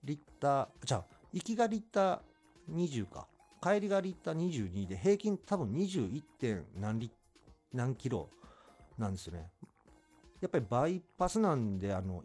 [0.02, 3.28] リッターじゃあ行きがリッター20か
[3.64, 6.22] 帰りがリッター22で平均多分 21.
[6.38, 7.10] 点何リ
[7.72, 8.28] 何キロ
[8.98, 9.50] なんですよね
[10.40, 12.22] やっぱりバイパスなんであの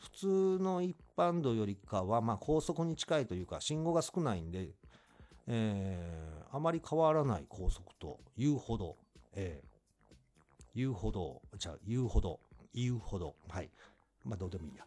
[0.00, 0.26] 普通
[0.62, 4.68] の一般道よりかはまあ高速に近いというか信号が少ないんで
[5.48, 8.96] えー、あまり変わらない高速と言うほど、
[9.34, 10.16] えー、
[10.74, 12.38] 言うほど、じゃあ言うほど、
[12.74, 13.70] 言うほど、はい。
[14.24, 14.84] まあどうでもいいや。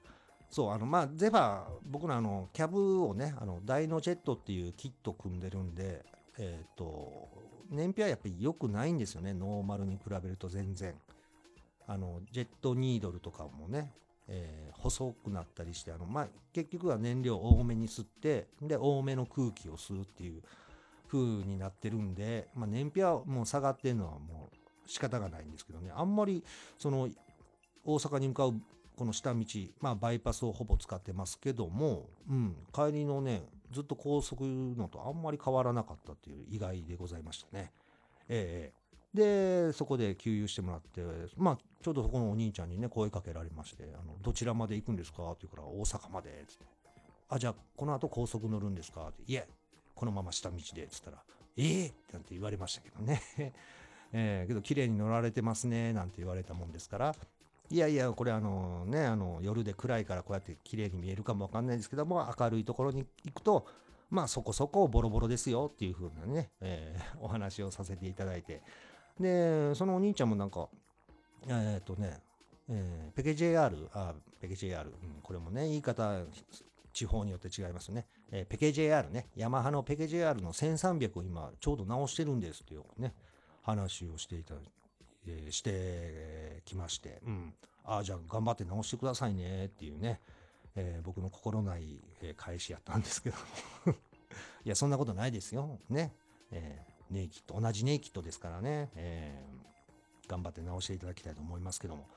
[0.56, 6.06] そう、あの、まあ、ゼファー、僕のあの、キャブをね、あの、ダイノジェットっていうキット組んでるんで、
[6.38, 7.28] えっ、ー、と、
[7.70, 10.96] 燃費はやっぱり良くないんですよね、ノーマルに比べると全然。
[11.86, 13.92] あの、ジェットニードルとかもね、
[14.30, 20.42] えー、細くなったりしてあの、まあ、結局は燃料多めに吸ってで多めの空気を吸うっていう
[21.12, 26.44] 風になってるんで、まあ、燃費はもう下がってるのはもう仕方がないんですけどねあんまり
[26.80, 27.08] その
[27.84, 28.56] 大阪に向かう
[28.96, 29.46] この下道、
[29.80, 37.72] まあ、バイパスをほぼ使ってますけども、うん、帰りのねずっと高速のとあんまり変わらなかったっていう意外でございましたね。
[38.30, 41.02] ええで、そこで給油してもらって、
[41.38, 46.66] まあ、ちょうどそこのお兄ちゃんにね、声かけられまして、あの、どちらまで行くんですかって言うから、大阪まで、つって。
[47.30, 49.24] あ、じゃあ、この後高速乗るんですかって。
[49.26, 49.48] いえ、
[49.96, 51.24] このまま下道で、つったら、
[51.56, 51.94] ええ？
[52.10, 53.22] ー、なんて言われましたけどね。
[54.12, 57.16] えー、けど、綺麗に乗られてますね、なんて言われたもんですから、
[57.70, 63.66] いやいや、これあのね、あの、夜で暗いからこうやって綺麗に見えるかもわかんないですけども、明るいところに行くと、
[64.10, 68.62] まあそこそこボロボロですよっていう風なね、えー、お話をさせていただいて、
[69.20, 70.70] で、そのお兄ちゃんもなんか、
[71.48, 72.20] えっ、とね、
[72.70, 76.22] えー、ペケ JR、あ、ペケ JR、うん、これもね、言い方、
[76.94, 78.08] 地方によって違いますね。
[78.32, 83.14] えー、ペケ JR ね、ヤマハのペケ JR の1300を今、ちょうど直してるんですっていうね、
[83.62, 84.72] 話をしていただいて、
[85.28, 87.54] えー、してきまして、うん。
[87.84, 90.20] ああ、じゃあ頑張って直してくださいねっていうね、
[90.76, 93.38] えー、僕の心ない、え返しやったんですけど
[94.66, 95.80] いや、そんなことないですよ。
[95.90, 96.14] ね。
[96.52, 102.08] えーネイキット、同じネイキットですからね、えー、頑張って直していただきたいと思いますけども。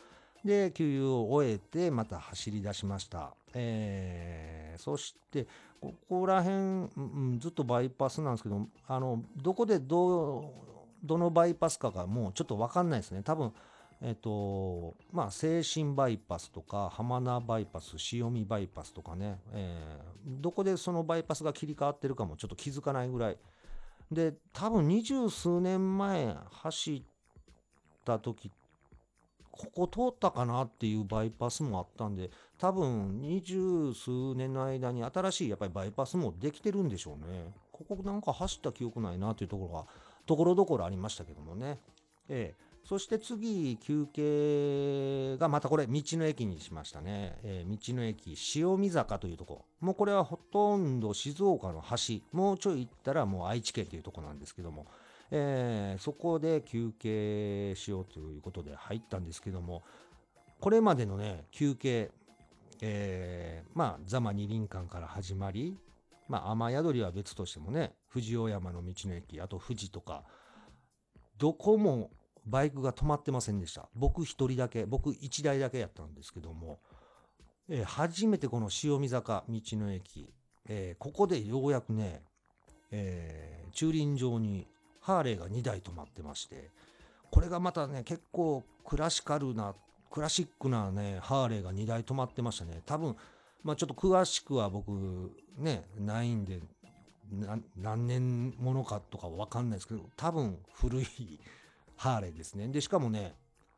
[0.45, 3.35] で、給油を終えて、また走り出しました。
[3.55, 5.47] えー、そして、
[5.81, 10.45] ここら辺、うん、ずっとバイパスなんですけど、あの、どこでどう、
[11.03, 13.23] どのバイパスかがもうちょっとわかんないですね。
[13.23, 13.53] 多分、
[14.01, 23.39] えっ、と、まあ、精神バイパスとか、浜名バイパス、潮見バイパスとかね、えー、どこでそのバイパスが切り替わってるかもちょっと気づかないぐらい、
[24.13, 27.03] で、多分二十数年前走っ
[28.05, 28.51] た時、
[29.51, 37.53] ここ通ったかなっていうバイパスもあったんで、多分二十数年の間に新しいやっぱりバイパスもできてるんでしょうね。
[37.73, 39.87] ここなんか走った記憶ないなというところが、
[40.29, 41.81] ところどころありましたけどもね。
[42.29, 42.69] ええ。
[42.85, 47.39] そして次、休憩がまたこれ、道の駅にしましたね。
[47.43, 49.65] えー、道の駅、塩見坂というとこ。
[49.81, 52.23] もうこれはほとんど静岡の端。
[52.33, 54.87] もうちょい行ったらもう愛知県というとこなんですけども、
[55.31, 59.83] えー、そこで休憩しようということで入ったんですけども、
[60.61, 62.11] これまでのね、休憩、
[62.81, 65.77] えー、まあ、座間二輪館から始まり、
[66.29, 70.25] まあ、雨宿りは別としてもね、富士大山の道の駅、あと富士とか、
[71.39, 72.11] どこも
[72.47, 73.89] バイクが止まってませんでした。
[73.95, 76.81] 僕一人だけ、僕一台だけやったんですけども、
[77.69, 80.33] えー、初めてこの塩見坂道の駅、
[80.69, 82.23] えー、ここでようやくね、
[82.91, 84.67] えー、駐輪場に
[85.01, 86.71] ハーレーが2台止まってまして、
[87.31, 89.75] これがまたね、結構クラシカルな、
[90.11, 92.83] クラシックなね、ハーレーが2台止まってましたね。
[92.87, 93.17] 多分、
[93.63, 96.61] まあちょっと詳しくは僕ね、ないんで、
[97.77, 101.07] 何年ものかとかわかんないですけど、多分古い
[101.97, 102.69] ハーレーですね。
[102.69, 103.35] で、しかもね、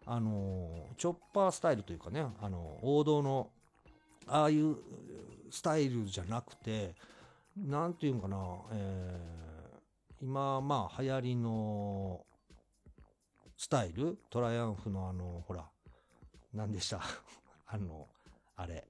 [0.07, 3.51] あのチョッパースタイルというかね、あの王道の、
[4.27, 4.77] ああいう
[5.51, 6.95] スタイルじゃなくて、
[7.57, 9.21] なんていうのかな、え
[10.23, 12.25] 今まあ流行りの
[13.57, 14.19] スタイル？
[14.31, 15.69] トライアンフのあのほら
[16.55, 17.01] 何でした？
[17.67, 18.09] あの
[18.57, 18.87] あれ。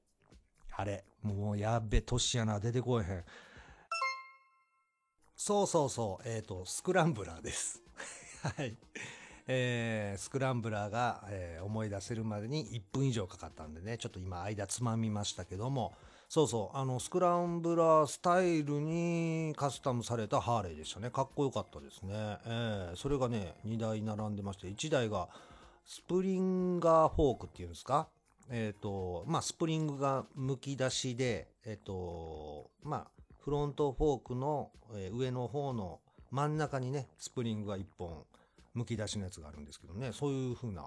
[0.76, 3.24] あれもうやっべ年やな出てこえへん。
[5.36, 7.82] そうそうそうえっ、ー、とスクランブラーです。
[8.56, 8.76] はい。
[9.46, 15.94] えー、スクランブラーが、えー、思い出せるまでに1分以上かかったんでねちょっと今間つまみましたけども。
[16.30, 21.10] そうそうあのスクランブラースタイルにカスタムされたハーレーでしたね。
[21.10, 25.28] かっこよかったですね、えー、それがね2台並んでまして1台が
[25.84, 28.06] スプリンガーフォークっていうんですか？
[28.50, 34.70] えっ、ー、とまあスプリングがむき出しでえっ、ー、とまあフロントフォークの
[35.12, 38.24] 上の方の真ん中にねスプリングが1本
[38.74, 40.10] むき出しのやつがあるんですけどね。
[40.12, 40.84] そういう風な、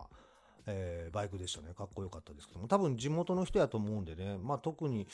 [0.67, 1.73] えー、バイクでしたね。
[1.73, 2.67] かっこよかったですけども。
[2.67, 4.37] 多分地元の人やと思うんでね。
[4.41, 5.07] まあ特に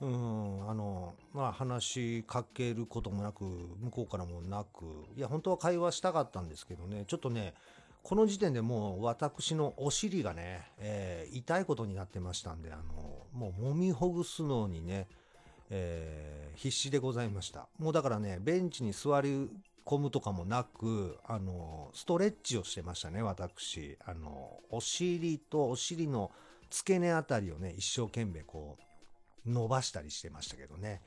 [0.00, 4.84] うんあのまあ話しかけることもなく向こうからもなく。
[5.16, 7.04] いや本当は会話したかったんですけどね。
[7.06, 7.54] ちょっとね
[8.02, 12.82] この時点でもう私のお尻がね、えー、痛いことになってましたんであの
[13.32, 15.06] もう揉みほぐすのにね
[15.70, 17.68] えー、必死でございました。
[17.78, 19.50] もうだからね、ベンチに座り
[19.84, 23.98] 込むとかもなく、あの、ストレッチをしてましたね、私。
[24.04, 26.30] あの、お尻とお尻の
[26.70, 28.78] 付け根あたりをね、一生懸命こ
[29.46, 31.02] う、伸ばしたりしてましたけどね。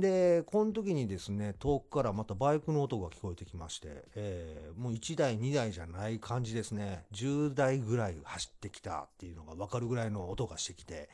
[0.00, 7.04] で、この時にですね、遠くからまたバイクの音が聞こえてきまして、えー、もう1台2台じゃない感じですね。
[7.12, 11.08] 10台ぐらい走ってきたっていうのがわかるぐらいの音がしてきて、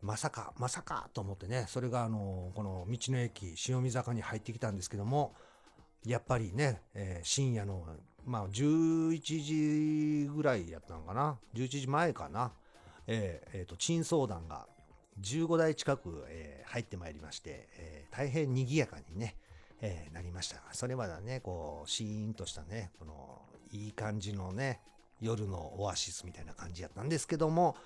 [0.00, 5.34] まさか、まさかと思ってね、それがあの、この道の駅、潮見坂に入ってきたんですけども、
[6.04, 7.84] やっぱりね、えー、深夜の、
[8.24, 12.52] まあ、11時ぐらいやったのかな、11時前かな、
[13.06, 14.66] えー、えー、と、珍相談が
[15.20, 19.36] 15台近く、えー、入ってまいりまして、えー、大変賑やかにね、
[19.80, 20.62] えー、なりました。
[20.72, 24.80] それまではね、こう、シーンとしたね、この、いい感じのね、
[25.20, 27.76] 夜のオアシスみたいな感じやったんですけども、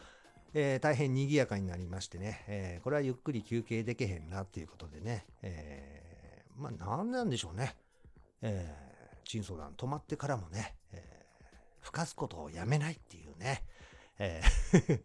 [0.55, 7.75] えー、大変賑やかになりましてね、えー、これはゆっくり休憩できへんなっていうことでね、えー、まあ、なんなんでしょうね。
[8.43, 13.65] えー、チンソーダン止まってからもね、えー、吹かすことをやめないっていうね、
[14.19, 15.01] えー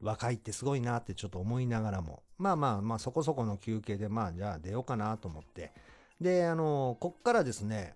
[0.00, 5.72] 若いってすごいなってちょっと思いながらも、まあまあまあそこそこの休憩でまあじゃあ出ようかなと思って、
[6.20, 7.94] で、あの、こっからですね、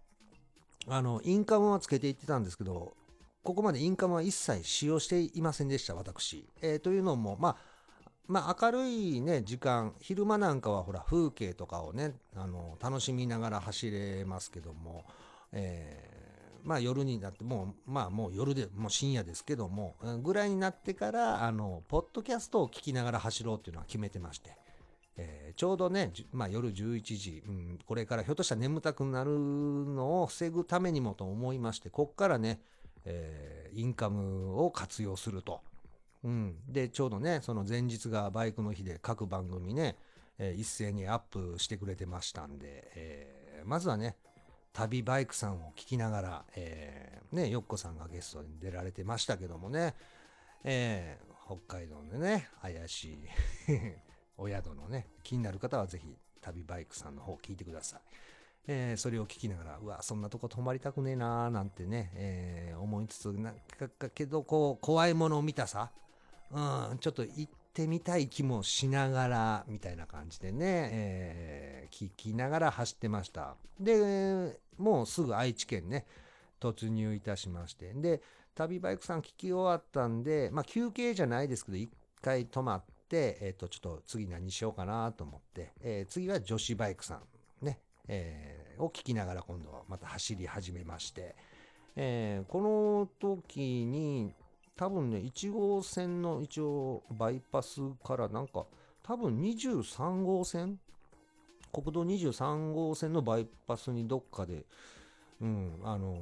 [0.88, 2.94] あの、インカムはつけていってたんですけど、
[3.42, 6.48] ここまでインカムは一切使用していませんでした、私。
[6.62, 7.56] えー、というのも、まあ、
[8.26, 15.04] まあ、明るいね、時間、昼間なんかはほら、風景とかをね、あの、楽しみながら走れますけども、
[15.52, 16.13] えー、
[16.64, 24.56] まあ夜になって、もう、まあもう夜で、もう深夜ですけども、ぐらいになってから、あの、ポッドキャストを聞きながら走ろうっていうのは決めてまして、
[25.16, 32.60] えー、ちょうどね、まあ、夜11時、うん、これからひょっとしたら眠たくなるのを防ぐためにもと思いまして、こっからね、
[33.04, 35.60] えー、インカムを活用すると。
[36.24, 36.56] うん。
[36.68, 39.96] で、ちょうどね、その前日がバイクの日で各番組ね、
[40.38, 44.16] えー、一斉にアップしてくれてましたんで、え、まずはね、
[44.74, 49.94] 旅バイクさんを聞きながら、えー、ね、よっこさんがゲストに出られてましたけどもね、
[50.64, 53.18] えー、北海道でね、怪しい
[54.36, 58.00] お宿のね、気になる方はぜひ旅バイクさんの方聞いてください。
[58.66, 65.92] えー、それを聞きながら、うわ、そんなとこ泊まりたくねえなーなんてね、えー、思いつつ、なんか、けど、こう、怖いものを見たさ、
[66.50, 70.58] うん、ちょっと行ってみたい気もしながら、みたいな感じでね、
[70.92, 73.56] えー、聞きながら走ってました。
[73.78, 76.06] で、もうすぐ愛知県ね、
[76.60, 77.92] 突入いたしまして。
[77.92, 78.22] で、
[78.54, 81.90] 旅バイクさん聞き終わったんで、まあ休憩じゃないですけど、一
[82.22, 87.22] 回止まって、えっ、ー、と、ちょっと次何しようかなと思って、えー、次は女子バイクさん
[87.64, 91.34] ねえー、を聞きながら今度はまた走り始めまして、
[91.96, 93.08] えー、この
[93.38, 94.34] 時に
[94.76, 98.64] 多分ね、1号線の一応バイパスからなんか
[99.02, 100.78] 多分23号線？
[101.72, 104.64] 国道23号線のバイパスにどっかで、
[105.40, 106.18] うん、あのー、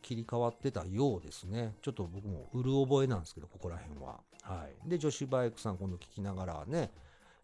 [0.00, 1.74] 切り替わってたようですね。
[1.82, 4.20] ちょっと僕もうる覚えなんですけど、ここら辺は。
[4.42, 4.88] はい。
[4.88, 6.90] で、女子バイクさん今度聞きながらね、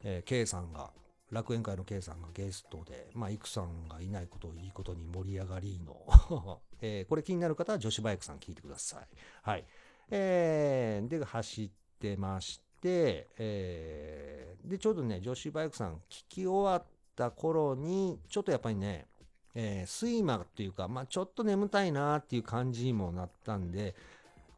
[0.03, 0.91] えー、K さんが
[1.31, 9.07] 楽園会の K さんがゲストで、まあ、イクさんがいないことをいいことに盛り上がりの えー、これ気になる方は女子バイクさん聞いてください。
[9.43, 9.64] はい。
[10.11, 16.85] えー、で、走ってまして、えー、で、ちょうどね、女子バイクさん聞き終わっ
[17.17, 19.07] た頃に、ちょっとやっぱりね、
[19.55, 23.95] えー、睡魔っていうか、まあ、ちょっと眠たいなっていう感じにもなったんで、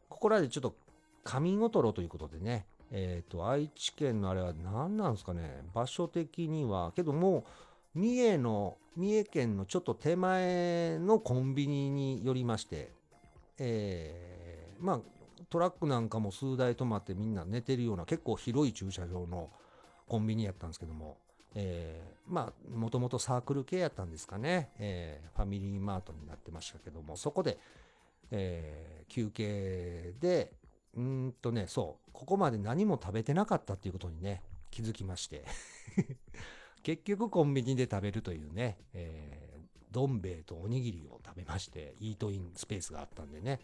[0.09, 0.75] ここらでちょっと
[1.23, 7.45] 仮眠を取ろうということでね、えっ、ー、と、愛知県のあれは何なんですかね、場所的には、けども
[7.93, 12.91] 三重の三重県のちょっと手前のコンビニに寄りまして、
[13.57, 14.31] えー
[14.81, 15.20] まあ
[15.51, 19.51] トラックなんかも数台止まってみんな寝てるような結構広い駐車場の
[20.07, 21.17] コンビニやったんですけども、
[21.53, 27.17] えーまあもともとサークル系やったんですかね、えーファミリーマートになってましたけども。
[27.17, 27.59] そこで、
[28.31, 30.53] えー休憩で
[30.95, 34.41] うんとねそうここまで何も食べてなかったっていうことにね
[34.71, 35.43] 気づきまして。
[36.81, 39.51] 結局コンビニで食べるというね、えー
[39.91, 43.59] どん兵衛とおにぎりを食べましてイートインスペースがあったんでね。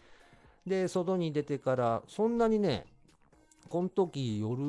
[0.68, 2.84] で外に出てからそんなにね
[3.68, 4.62] この時夜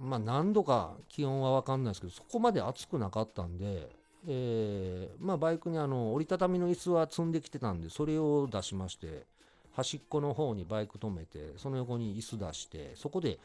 [0.00, 3.90] まあ何度か気温は分かんないですけどそこまで暑くなかったんで、
[4.26, 9.24] えーまあバイクにあの折りたたみの椅子は積んできてたんでそれを出しまして
[9.72, 13.38] 端っこの方にバイク止めてその横に椅子出してそこで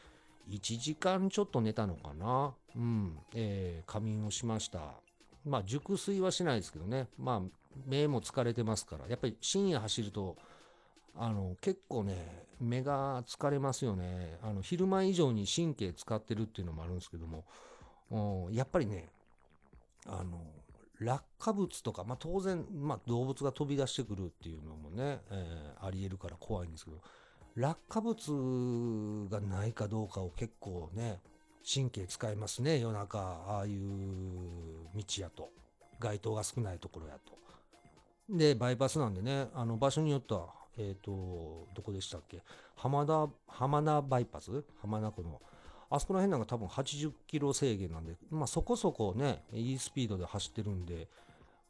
[0.50, 2.52] 1時間ちょっと寝たのかな。
[2.76, 4.80] うん、えー仮眠をしました。
[5.46, 7.08] まあ熟睡はしないですけどね。
[7.18, 7.40] まあ
[7.86, 10.36] 目も疲れてますからやっぱり深夜走ると
[11.16, 14.38] あの結構ね目が疲れますよね。
[14.42, 17.44] あの昼間以上に神経使ってるっていうのもあるんですけども。
[18.52, 19.08] やっぱりね
[20.06, 20.40] あの
[21.00, 26.98] 落下物とか、まあ、当然、まあ、動物が飛び出してくるっていうのもね、えーありえるから怖いんですけど
[27.56, 31.20] 落下物がないかどうかを結構ね
[31.68, 32.78] 神経使いますね。
[32.78, 33.80] 夜中ああいう
[34.94, 35.50] 道やと。
[35.98, 37.32] 街灯が少ないところやと。
[38.28, 42.42] でバイパスなんでねあの場所によってはえっ、とどこでしたっけ？
[42.76, 44.64] 浜田浜名バイパス？
[44.80, 45.40] 浜名湖の。
[45.90, 51.08] あそこら辺なんか多分80キロ制限なんで、まあ、そこそこねいいスピードで走ってるんで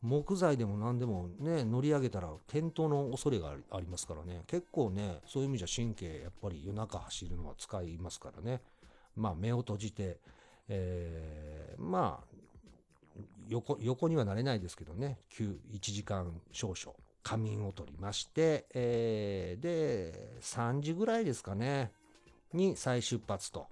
[0.00, 4.44] 木材でも何でもね乗り上げたら転倒の恐れがありありますからね。
[4.46, 8.62] 結構ねそういう意味じゃ神経やっぱり夜中走るのは使いますからね。
[9.16, 10.18] まあ目を閉じて、
[10.68, 12.34] えーまあ
[13.48, 15.18] 横横にはなれないですけどね。
[15.32, 16.96] 9 1時間少々。
[17.24, 21.90] 仮眠を取りまして、えーで3時ぐらいですかね
[22.52, 23.66] に再出発と。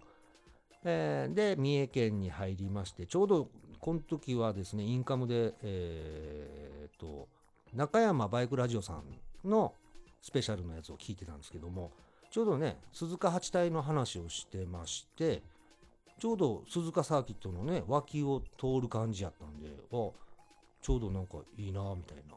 [0.85, 3.49] えーで三重県に入りましてちょうど
[3.79, 7.29] この時はですねインカムで、えー、と
[7.75, 9.75] 中山バイクラジオさんの
[10.21, 11.93] スペシャルのやつを聞いてたんですけども
[12.31, 15.43] ちょうどね鈴鹿八体の話をしてまして
[16.19, 20.11] ちょうど鈴鹿サーキットのね脇を通る感じやったんであ
[20.81, 22.37] ちょうどなんかいいなみたいな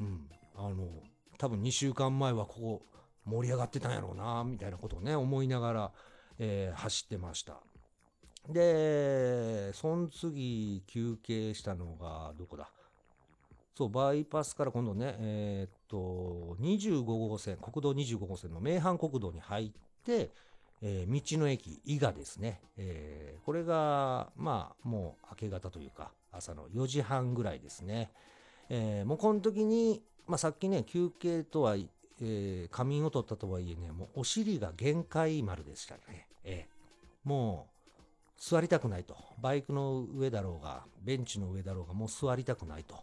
[0.00, 0.88] うんあの
[1.38, 2.82] 多分2週間前はここ
[3.24, 5.92] 盛り上がってたんやろうなみたいなことをね思いながら
[6.38, 7.60] えー走ってました。
[8.48, 12.70] で、その次休憩したのがどこだ？
[13.74, 19.70] そう、バイパスから今度ね、えーっと、25号線、国道25号線の名阪国道に入っ
[20.04, 20.30] て、
[20.80, 22.60] えー道の駅、伊賀ですね。
[22.76, 28.10] えーこれが、まあ、もう明け方というか、朝の4時半ぐらいですね。
[28.68, 36.28] えーもうこの時に、まあ、さっきね、休憩とはえー仮眠を取ったとはいえね、もうお尻が限界丸でしたね。
[36.44, 36.68] ええ
[37.24, 39.16] もう座りたくないと。
[39.40, 42.96] バイクの上だろうが、ベンチの上だろうが、もう座りたくないと、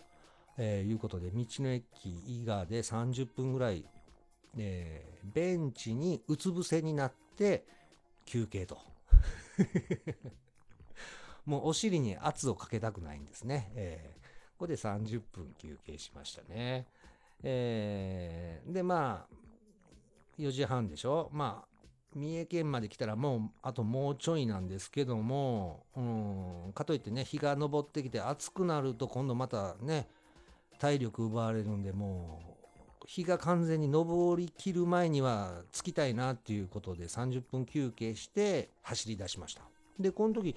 [0.58, 3.86] えーいうことで、道の駅伊賀で30分ぐらい、
[4.58, 7.66] えーベンチにうつ伏せになって
[8.26, 8.78] 休憩と。
[11.46, 13.72] もうお尻に圧をかけたくないんですね。
[13.76, 14.16] え
[14.58, 16.88] ここで30分休憩しましたね。
[17.44, 19.36] えーで、まあ、
[20.40, 21.30] 4時半でしょ？
[21.34, 30.08] まあ、三重県まで来たらもう、あともうちょいなんですけども、うん、かといってね、日が昇ってきて暑くなると今度またね、
[30.80, 32.40] 体力奪われるんで、も
[33.04, 39.64] う、日が完全に昇りきる前には着きたいなっていうことで30分休憩して走り出しました。
[40.00, 40.56] で、この時、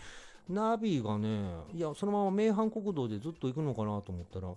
[0.49, 4.55] ナビがね、いや、そのまま名阪国道でずっと行くのかなと思ったら、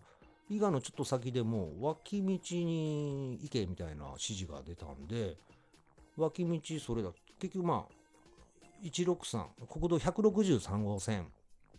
[0.49, 5.37] 伊賀のちょっと先でも脇道に行けみたいな指示が出たんで、
[6.17, 7.11] 脇道それだ。
[7.39, 8.01] 結局まあ、
[8.83, 11.27] 163、国道163号線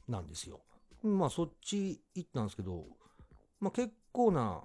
[0.09, 0.61] なんですよ。
[1.03, 2.85] まあそっち行ったんですけど、
[3.61, 4.61] まあ結構な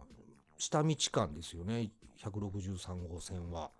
[0.57, 1.91] 下道間ですよね、
[2.21, 3.71] 163号線は。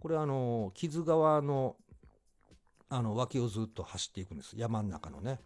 [0.00, 1.76] これあの、木津川の
[2.88, 4.54] あの脇をずっと走っていくんです。
[4.56, 5.40] 山の中のね。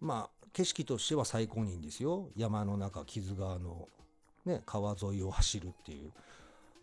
[0.00, 2.30] まあ景色としては最高にいいんですよ。
[2.36, 3.88] 山の中、木津川の
[4.44, 6.12] ね、川沿いを走るっていう。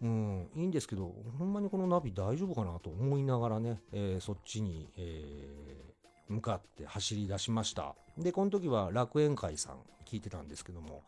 [0.01, 5.93] うん、いいんですけど、ほんまにこのナビ大丈夫かなと思いながらね、えーそっちに、えー
[6.29, 7.95] 向かって走り出しました。
[8.17, 11.03] で、この時は楽園会さん聞いてたんですけども、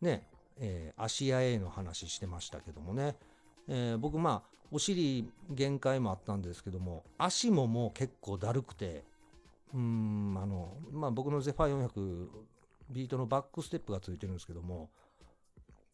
[0.00, 3.16] ね、えー芦屋 A の話してましたけどもね、
[3.68, 9.04] えー僕まあ、お尻限界もあったんですけども、足ももう結構だるくて、
[9.74, 12.26] うん、あの、まあ僕のゼファー400
[12.90, 14.88] ビートのバックステップがついてるんですけども、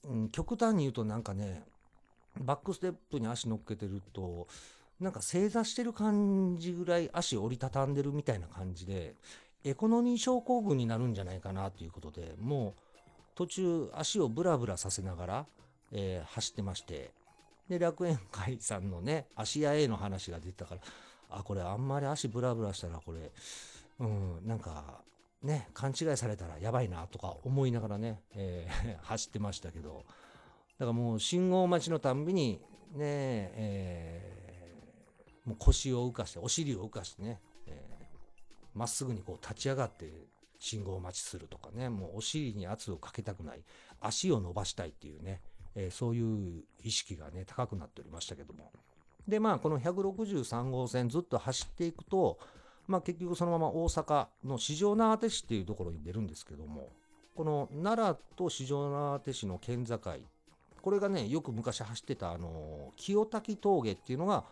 [0.05, 1.64] うん、極端に言うとなんかね、
[2.41, 4.47] バックステップに足乗っけてると、
[5.01, 9.14] なんか正座してる感じぐらい足折りたたんでるみたいな感じで、
[9.64, 12.81] エコノミー症候群になるんじゃないかなということで、もう
[13.35, 15.47] 途中足をブラブラさせながら、
[15.91, 17.11] えー、走ってまして、
[17.69, 20.81] で、楽園会さんのね、足屋 A の話が出てたから、
[21.31, 23.31] あ、これあんまり足ブラブラしたらこれ、
[24.01, 25.03] うん、なんか、
[25.43, 30.05] ね、勘違いされたらやばいなとか思いながらね、えー、 走ってましたけど、
[30.79, 32.61] だからもう信号待ちのたんびに、
[32.93, 37.41] ね、えー、もう腰を浮かして、お尻を浮かしてね、
[38.75, 40.29] ま、っすぐにこう立ち上がって
[40.61, 43.64] 信号待ちするとかね、もうお尻に圧をかけたくない、
[44.01, 45.43] 足を伸ばしたいっていうね、
[45.81, 48.72] えー、そういう意識がね、高くなっておりましたけども。
[49.29, 52.39] で、まあ、この163号線ずっと走っていくと、
[52.89, 56.91] まあ、結局そのまま大阪の四条畷市っていうところに出るんですけども、
[57.37, 60.01] この奈良と四条畷市の県境、
[60.83, 64.45] これがね、よく昔走ってた、あの、清滝峠っていうのが、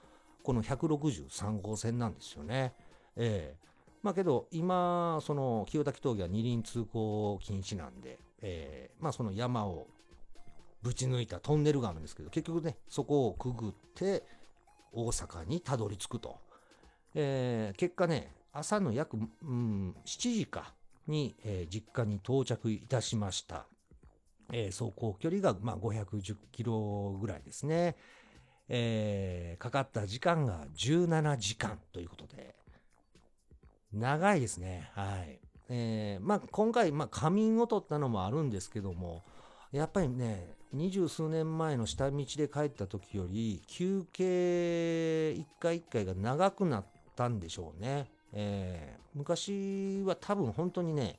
[0.45, 2.73] この163号線なんですよね。
[3.17, 3.67] ええ
[4.03, 9.89] まあけど、今、その清滝峠は二輪通行禁止なんで、えー、まあその山を
[10.87, 14.23] ぶち抜いたトンネルがあるんですけど、結局ね、そこをくぐって
[14.93, 16.39] 大阪にたどり着くと。
[17.13, 20.75] えー、結果ね、朝の約、うん、7時か
[21.09, 23.67] に、えー、実家に到着いたしました。
[24.53, 27.97] えー、走行距離が、まあ、510キロぐらいですね。
[28.69, 32.55] えー、かかった時間が17時間ということで、
[33.93, 34.89] 長いですね。
[34.95, 35.41] はい。
[35.69, 39.25] えー、まあ、今回、まあ、仮眠を取ったのもあるんですけども、
[39.73, 46.85] やっぱりね、二十数年前の下道で帰った時より、休憩一回一回が長くなっ
[47.17, 48.11] たんでしょうね。
[48.35, 51.19] えー、昔は多分本当にね、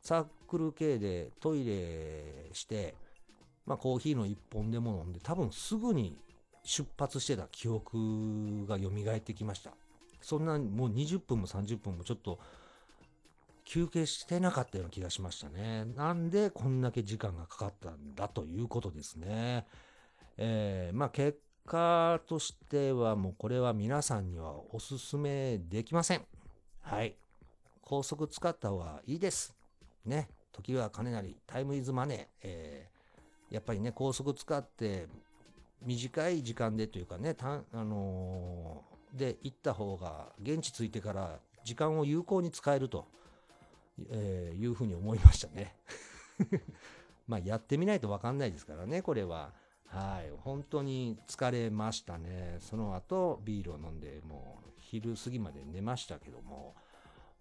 [0.00, 2.94] サークル系でトイレして、
[3.66, 6.16] まあコーヒーの一本でも飲んで、多分すぐに
[6.62, 9.72] 出発してた記憶が蘇ってきました。
[10.20, 12.38] そんなもう20分も30分もちょっと
[13.64, 15.84] 休憩してなかったような気がしましたね。
[15.96, 19.66] なんでこんだけ時間がかかったんだということですね。
[20.36, 26.22] えー、まあ結果としてはもうこれは皆さんにはおすすめできません。
[26.82, 27.16] はい。
[27.82, 29.54] 高速使った方がいいです。
[30.04, 30.28] ね。
[30.52, 32.26] 時は金なり、タイムイズマネー。
[32.42, 35.06] えー、やっぱりね、高速使って
[35.82, 43.06] 短い時間でというかね、たあのーで行った方が現地着いてから時間を有効に使えると、
[44.10, 45.76] えー、いうふうに思いましたね。
[47.26, 49.52] まあやってみないとわかんないですからね、これは。
[49.86, 50.30] はい。
[50.42, 52.56] 本当に疲れましたね。
[52.60, 56.74] その後ビールを飲んで、もう昼過ぎまで寝ましたけども。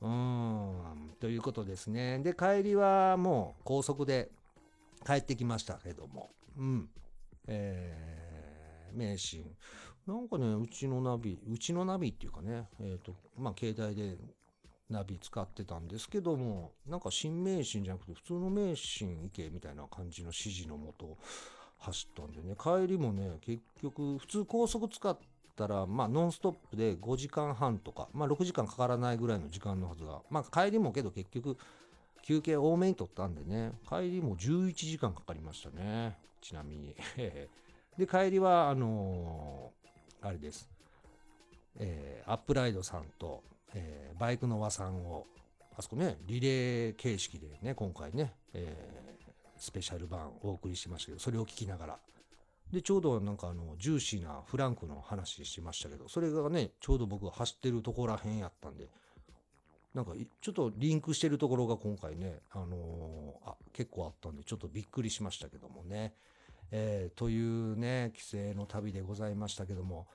[0.02, 1.16] うーん。
[1.20, 2.20] ということですね。
[2.20, 4.32] で、帰りはもう高速で
[5.06, 6.30] 帰ってきましたけども。
[6.58, 6.90] うん。
[7.48, 9.56] えー、名神。
[10.06, 14.18] なんかね、うちのナビ、うちのナビっていうかね、えっ、ー、と、まあ、携帯で
[14.90, 21.18] ナビ使ってたんですけども、なんか新名神じゃなくて普通の名神行けみたいな感じの指示のもと
[21.80, 25.18] 走ったんでね、帰りもね、結局、普通高速使っ
[25.56, 31.58] たら、まあ、ノンストップで5時間半とか、まあ、6時間かからないぐらいの時間のはずが、まあ、帰りもけど結局、
[32.22, 36.18] 休憩多めに取ったんでね、帰りも11時間かかりましたね。
[36.42, 36.96] ちなみに。
[37.98, 39.84] で、帰りは、あのー
[40.26, 40.70] あれです。
[41.76, 43.44] えー、アップライドさんと、
[43.74, 45.26] えー、バイクの和さんを、
[45.78, 52.00] あそこね、リレー形式でね、今回ね、えー、スペシャル版お送りしてましたけど、それを聞きながら。
[52.72, 58.90] で、ちょうどなんかあの、ジューシーなフランクの話しましたけど、それがね、ちょうど僕が走ってるところらへんやったんで、
[59.94, 66.16] なんかちょっとリンクしてるところが今回ね、あのー、あ、結構あったんで、ちょっとびっくりしましたけどもね。
[66.72, 70.08] えー、というね、帰省の旅でございましたけども、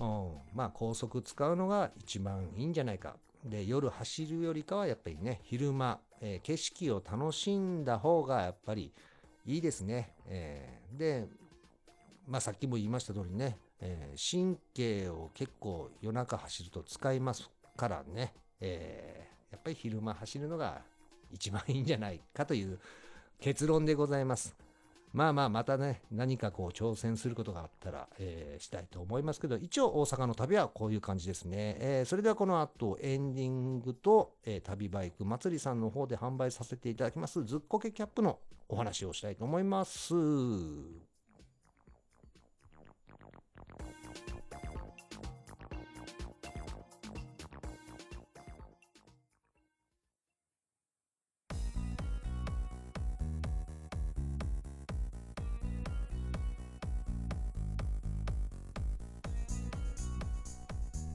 [0.00, 3.16] うん、まあ高速使うのが一番いいんじゃないか。
[3.44, 8.92] で、夜走るよりかはやっぱりね、昼間、えー、景色を楽しんだ方がやっぱり
[9.46, 10.14] いいですね。
[10.26, 11.28] えー、で、
[12.26, 20.80] まあさっきも言いました通りね、えー、神経を結構夜中走ると使いますからね、え、やっぱり昼間走るのが
[21.30, 22.78] 一番いいんじゃないかという
[23.40, 24.56] 結論でございます。
[25.14, 31.76] まあまあ、またね、何かこう挑戦することがあったら、えー、したいと思いますけど、一応大阪の旅はこういう感じですね。
[31.78, 41.13] えー、それではこの後、エンディングと、えー、旅バイク祭りさんの方で販売させていただきます、ずっこけキャップのお話をしたいと思います。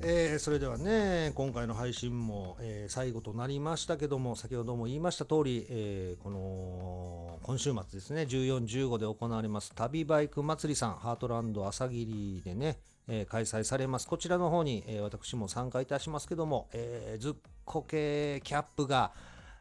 [0.01, 12.77] えー、それではね今回の配信も、えー、最後となりましたけども先ほども言いました通り、えー、この今週末ですね1415で行われます旅バイク祭りさんハートランド朝霧でね、
[13.09, 14.07] え開催されます。
[14.07, 17.33] こちらの方に、え私も参加いたしますけども、えずっ
[17.65, 19.11] こけキャップが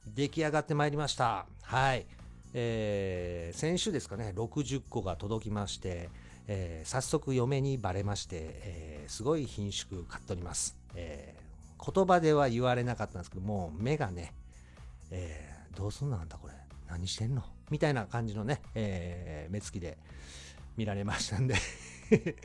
[0.07, 1.47] 出来上がってまいりました。
[1.63, 2.07] はい。
[2.55, 6.11] えー、先週ですかね60個が届きまして、
[6.49, 14.33] えー、早速嫁にバレまして、えー、すごい品種買っております、えー、言葉では言われなかったんですけども目がね、
[15.11, 16.55] えー、どうすんのあんたこれ？
[16.89, 17.43] 何してんの？
[17.71, 19.99] みたいな感じのね、えー、目つきで
[20.77, 21.55] 見られましたんで。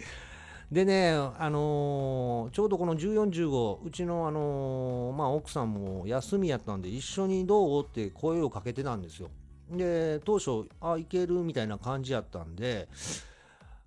[0.71, 7.83] でね、あのー、ちょうどこの14、15、うちの、あのー、まあ、奥さんも休みやったんで、一緒にどう？
[7.85, 9.29] って声をかけてたんですよ。
[9.71, 11.35] で、当初、あ、行ける？
[11.43, 12.87] みたいな感じやったんで、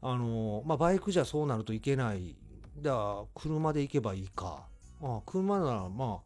[0.02, 2.36] あのまあ、バイクじゃそうなるといけない。
[2.78, 4.66] だから車で行けばいいか。
[5.02, 6.20] あ車ならま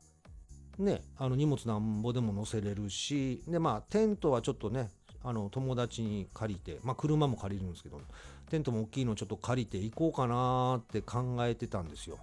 [0.78, 4.90] あ、ね、あの荷物なんぼでも乗せれるし、で、まあ、テントはちょっとね、
[5.22, 8.00] あの友達に借りて、まあ、車も借りるんですけど、
[8.50, 12.18] テントも大きいのちょっと借りて行こうかなって考えてたんですよ。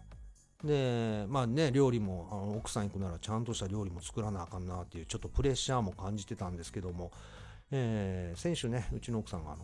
[0.63, 7.11] で、まあね、料理も、あの奥さん行くならちゃんとした料理も作らなあかんなっていう、ちょっとプレッシャーも感じてたんですけども、
[7.69, 9.63] えー、先週ね、うちの奥さんが、あの、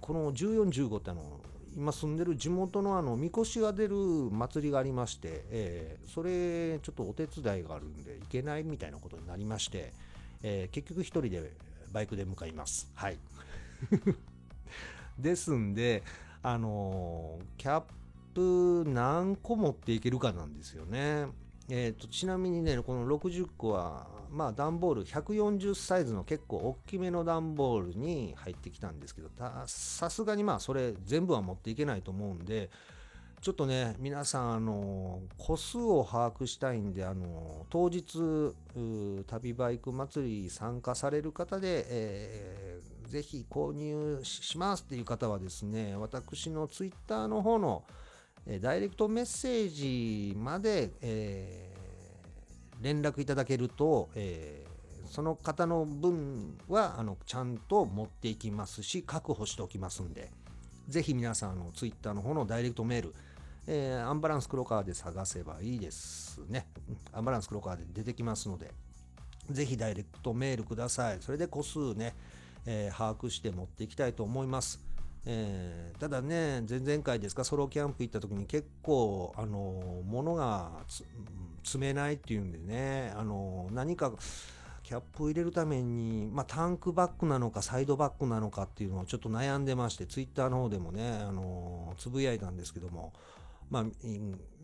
[0.00, 1.40] この14、15ってあの、
[1.76, 3.96] 今住んでる地元のあの、みこしが出る
[4.30, 9.92] 祭りがありまして、えー、それ、ちょっとお手伝いがあるんで、行けないみたいなことになりまして、
[10.42, 11.52] えー、結局一人で
[11.92, 12.90] バイクで向かいます。
[12.94, 13.18] はい。
[15.18, 16.02] ですんで、
[16.42, 21.26] あのー、キャップ何個持っていけるかなんですよね。
[21.70, 29.28] えーと、ちなみにね、この60個は、まあ、段ボール140サイズの結構大きめの段ボールに入ってきたんですけど、
[29.66, 32.70] さすがにまあ、それ全部は持っていけないと思うんで、
[33.40, 38.04] ちょっとね、皆さん、あの、個数を把握したいんで、あの、当日、
[39.26, 47.84] 旅バイク祭り参加される方で、えー、ぜひ購入しますっていう方はですね、私のツイッターの方の、
[48.46, 49.68] えダイレクトメッセー
[50.32, 60.30] ジまで、えー、連絡いただけると、えー、その方の分はあのちゃんと持っていきますし、確保しておきますんで、
[60.88, 63.14] ぜひ皆さんのツイッターの方のダイレクトメール、
[63.66, 66.66] えー、アンバランス黒川で探せばいいですね。
[67.12, 68.72] アンバランス黒川で出てきますので、
[69.50, 71.18] ぜひダイレクトメールください。
[71.20, 72.14] それで個数ね、
[72.66, 74.80] え、把握して持っていきたいと思います。
[75.26, 80.70] えー、ただね、前々回ですか、ソロキャンプ行った時に結構、あの、物が
[81.64, 84.12] 積めないっていうんでね、あの、何か、
[84.90, 93.12] キャップを入れるために、まあ、タンクバッグなのか、サイドバッグなのかっていうのをちょっと悩んでまして、ツイッターの方でもね、あの、つぶやいたんですけども、
[93.70, 93.84] まあ、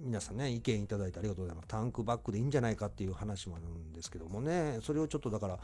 [0.01, 1.69] 皆さんね、意見いただいてありがとうございます。
[1.69, 5.55] タンクバッグでいいんじゃないかっていう話もあるんですけどもね、それをちょっとだから、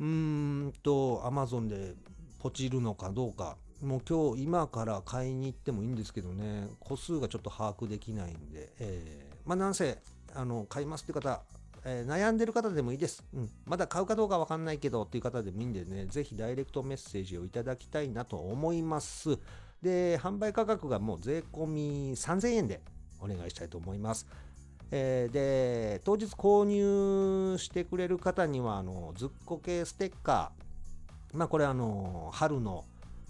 [0.00, 1.94] うーんと、アマゾンで
[2.38, 9.98] ポチるのかどうか、もう今日、今から買いに行ってもいいんですけどね、個数がちょっと把握できないんで、えー、まあ、なんせ、
[10.34, 11.42] あの、買いますって方、
[11.84, 13.24] えー、悩んでる方でもいいです。
[13.34, 13.50] うん。
[13.66, 19.36] まだ買うかどうかわかんないけどっていう方でもいいんでね、ぜひダイレクトメッセージをいただきたいなと思います。
[19.82, 22.80] で、販売価格がもう税込み3000円で
[23.20, 24.28] お願いしたいと思います。
[24.92, 32.84] えー、で、当日購入してくれる方には、あの、ずっこ系ステッカー、まあこれあの、春の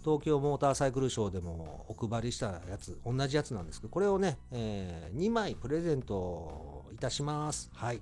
[0.04, 7.70] 東京モーターサイクルショーでもお配りしたやつ、同じやつなんですけど、これをね、えー、2枚プレゼントいたします。
[7.74, 8.00] はい。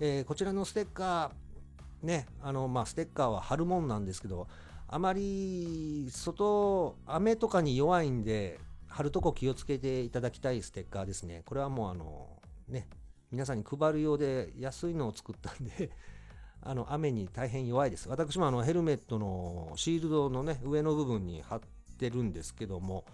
[0.00, 4.48] えー、こちらのステッカー、ね、あの、まあ、ステッカーは貼るもんなんですけど、
[4.88, 11.42] あまり外、雨とかに弱いんで、貼るとこ気をつけていただきたいステッカーですね。
[11.46, 12.88] これはもうあの、ね、
[13.32, 15.90] 皆さんに配るようで安いのを作ったんで
[16.66, 18.08] あの雨に大変弱いです。
[18.08, 21.60] 私もあのヘルメットのシールドのね、上の部分に貼っ
[21.98, 23.04] てるんですけども、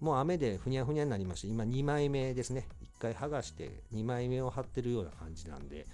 [0.00, 2.66] もう雨でふにゃふにゃになりまして、今2枚目ですね。
[2.98, 5.86] 1回剥がして2枚目を貼ってるような感じなんで、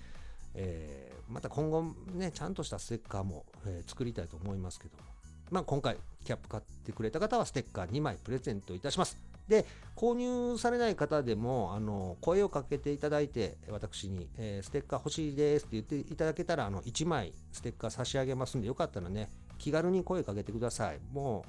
[0.54, 1.84] えー、また今後
[2.14, 5.02] ね、ちゃんとしたステッカーも、えー、作りたいと思いますけども、
[5.50, 9.33] まあ今回キャップ買ってくれた方はステッカー2枚プレゼントいたします。
[9.48, 9.66] で、
[9.96, 19.28] 購入されない方でも、あの、声をかけていただいて、私に、えー、ステッカー欲しいですって言っていただけたら、あの、1枚ステッカー差し上げますんで、よかったらね、
[19.58, 21.00] 気軽に声かけてください。
[21.12, 21.44] も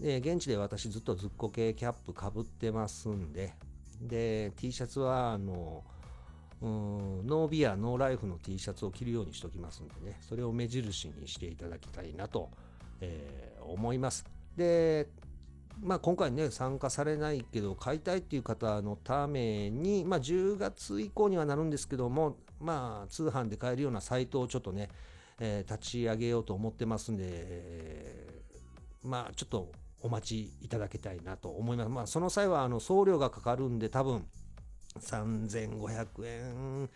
[0.00, 3.54] う、え現地で私ずっとずっこ系キャップかぶってますんで、
[4.00, 5.84] で、T シャツは、あの、
[6.62, 12.50] うんノービア、ノーライフの T シャツを着るようにしておきますんでね、それを目印にしていただきたいなと、
[13.00, 14.24] えー、思います。
[14.56, 15.08] で、
[15.82, 24.88] まあ、今回ね参加されないけど買いたいっていう方のために、まあ、10月以降にはなるんですけども、まあ、通販で買えるようなサイトをちょっとね、
[25.38, 28.42] えー、立ち上げようと思ってますんで、
[29.04, 29.70] まあちょっと
[30.02, 31.90] お待ちいただきたいなと思います。
[31.90, 34.24] まあ、その際はあの送料がかかるんで多分
[35.00, 36.88] 3500円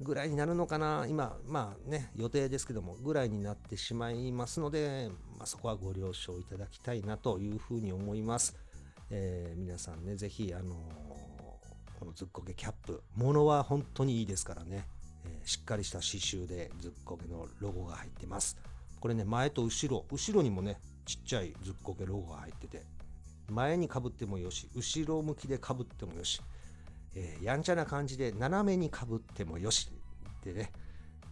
[0.00, 1.06] ぐらいになるのかな。
[1.08, 8.56] 今まあね予定ですけどもぐらいになってしまいますので、まあ、そこはご了承いただきたいなというふうに思います、
[9.10, 14.86] えー、皆さんねぜひあのー、このずっこけキャップものは本当にいいですからね、
[15.24, 18.58] えー、しっかりした刺繍でずっこけのロゴが入ってます。
[19.00, 22.82] これね前と後ろ後ろにもねちっちゃいずっこけロゴが入ってて
[23.48, 26.42] 前にかぶってもよし後ろ向きでかぶってもよし。
[27.16, 29.90] えー、やんちゃな感じで斜めにかぶってもよし
[30.44, 30.70] でね、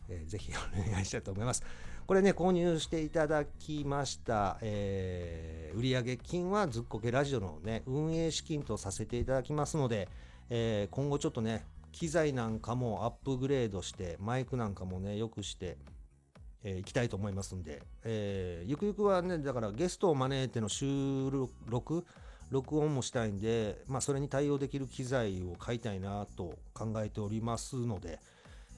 [0.08, 1.62] えー、ぜひお願いしたいと思います。
[2.06, 10.08] これね、購入していただきました、えー、売上金はずっこけラジオのね、運営資金とさせていただきますので、
[10.50, 15.78] えー、今後ちょっとね、機材なんかもアップグレードして、マイクなんかもね、良くして、
[16.62, 22.04] えー、いきたいと思いますんで、えー、ゆくゆくはね、だからゲストを招いての収録、
[22.50, 28.18] 録音もしたいんで、まあ、それに対応できる機材を買いたいなと考えておりますので、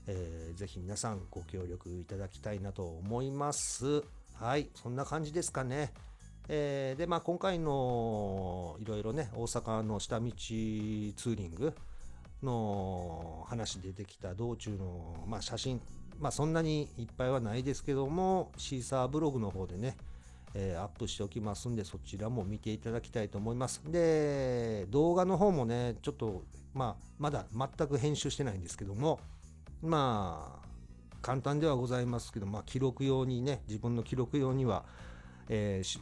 [0.06, 4.02] えー、ぜひ皆さんご協力いただきたいなと思います。
[4.34, 5.92] はい、そんな感じですかね。
[6.48, 11.74] えー、で、まあ、今回のいろいろね、大阪の下道ツーリング
[12.42, 15.80] の話出てきた道中の、まあ、写真、
[16.20, 19.96] まあ、そんなにいっぱいはないですけども、シーサーブログの方でね、
[20.59, 23.82] えー、アップしておきますんで、そちらも見ていただきたいと思います。
[23.86, 29.20] で、動画の方もね、ちょっと、まあ、まだ全く編集してないんですけども、
[29.82, 30.66] まあ、
[31.20, 34.86] 簡単ではございますけど、まあ、記録用にね、自分の記録用には、
[35.50, 36.00] えー、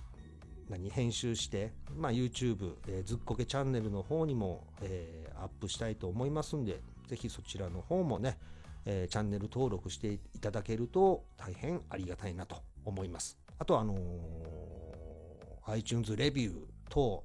[0.68, 8.38] 何編集して、まあ、YouTube、えー、ずっこけチャンネルの方にも、えー、アップしたいと思いますんで、ぜひそちらの方もね、
[8.86, 13.43] えー、チャンネル登録していただけると大変ありがたいなと思います。
[13.58, 16.54] あとあのー、iTunes レビュー
[16.88, 17.24] 等、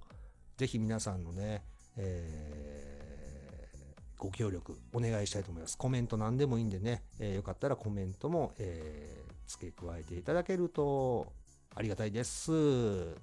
[0.58, 1.64] ぜひ皆さんのね、
[1.98, 5.78] えー、ご協力お願いしたいと思います。
[5.78, 11.32] コメント何でもいいんでね、えー、よかったらコメントも、えー、付け加えていただけると
[11.76, 12.48] ありがたいです。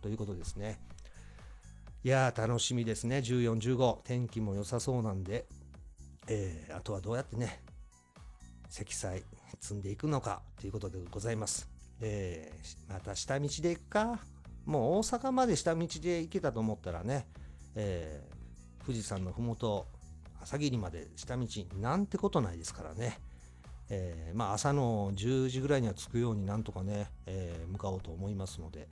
[0.01, 0.81] ということですね。
[2.05, 3.19] いやー、楽しみですね。
[3.19, 3.97] 14、15。
[4.05, 5.47] 天気も良さそうなんで、
[6.29, 7.63] えー、あとはどうやってね、
[8.69, 9.23] 積載
[9.61, 11.76] 積んでいくのかということでございます。
[12.01, 12.53] え、
[12.89, 14.21] また下道で行くか。
[14.67, 17.27] もう大阪まで下道で行けたと思ったらね、
[17.77, 19.87] えー、富士山のふもと
[20.43, 21.47] 朝霧まで下道
[21.81, 23.19] なんてことないですからね、
[23.89, 28.89] えー、まあ朝の10時ぐらいには着くようになんとかね、えー、向かおうと思いますので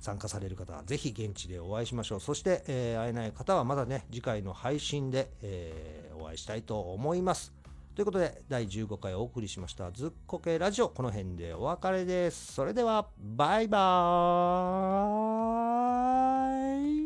[0.00, 2.20] 参加される方はぜひ現地でお会いしましょう。
[2.20, 7.52] そして、え会えない方はまだね次回の配信で、えお会いしたいと思います。
[7.94, 12.54] ということで、第15回お送りしました、ズッコケラジオ、この辺でお別れです。
[12.54, 17.01] それでは、バイバーイ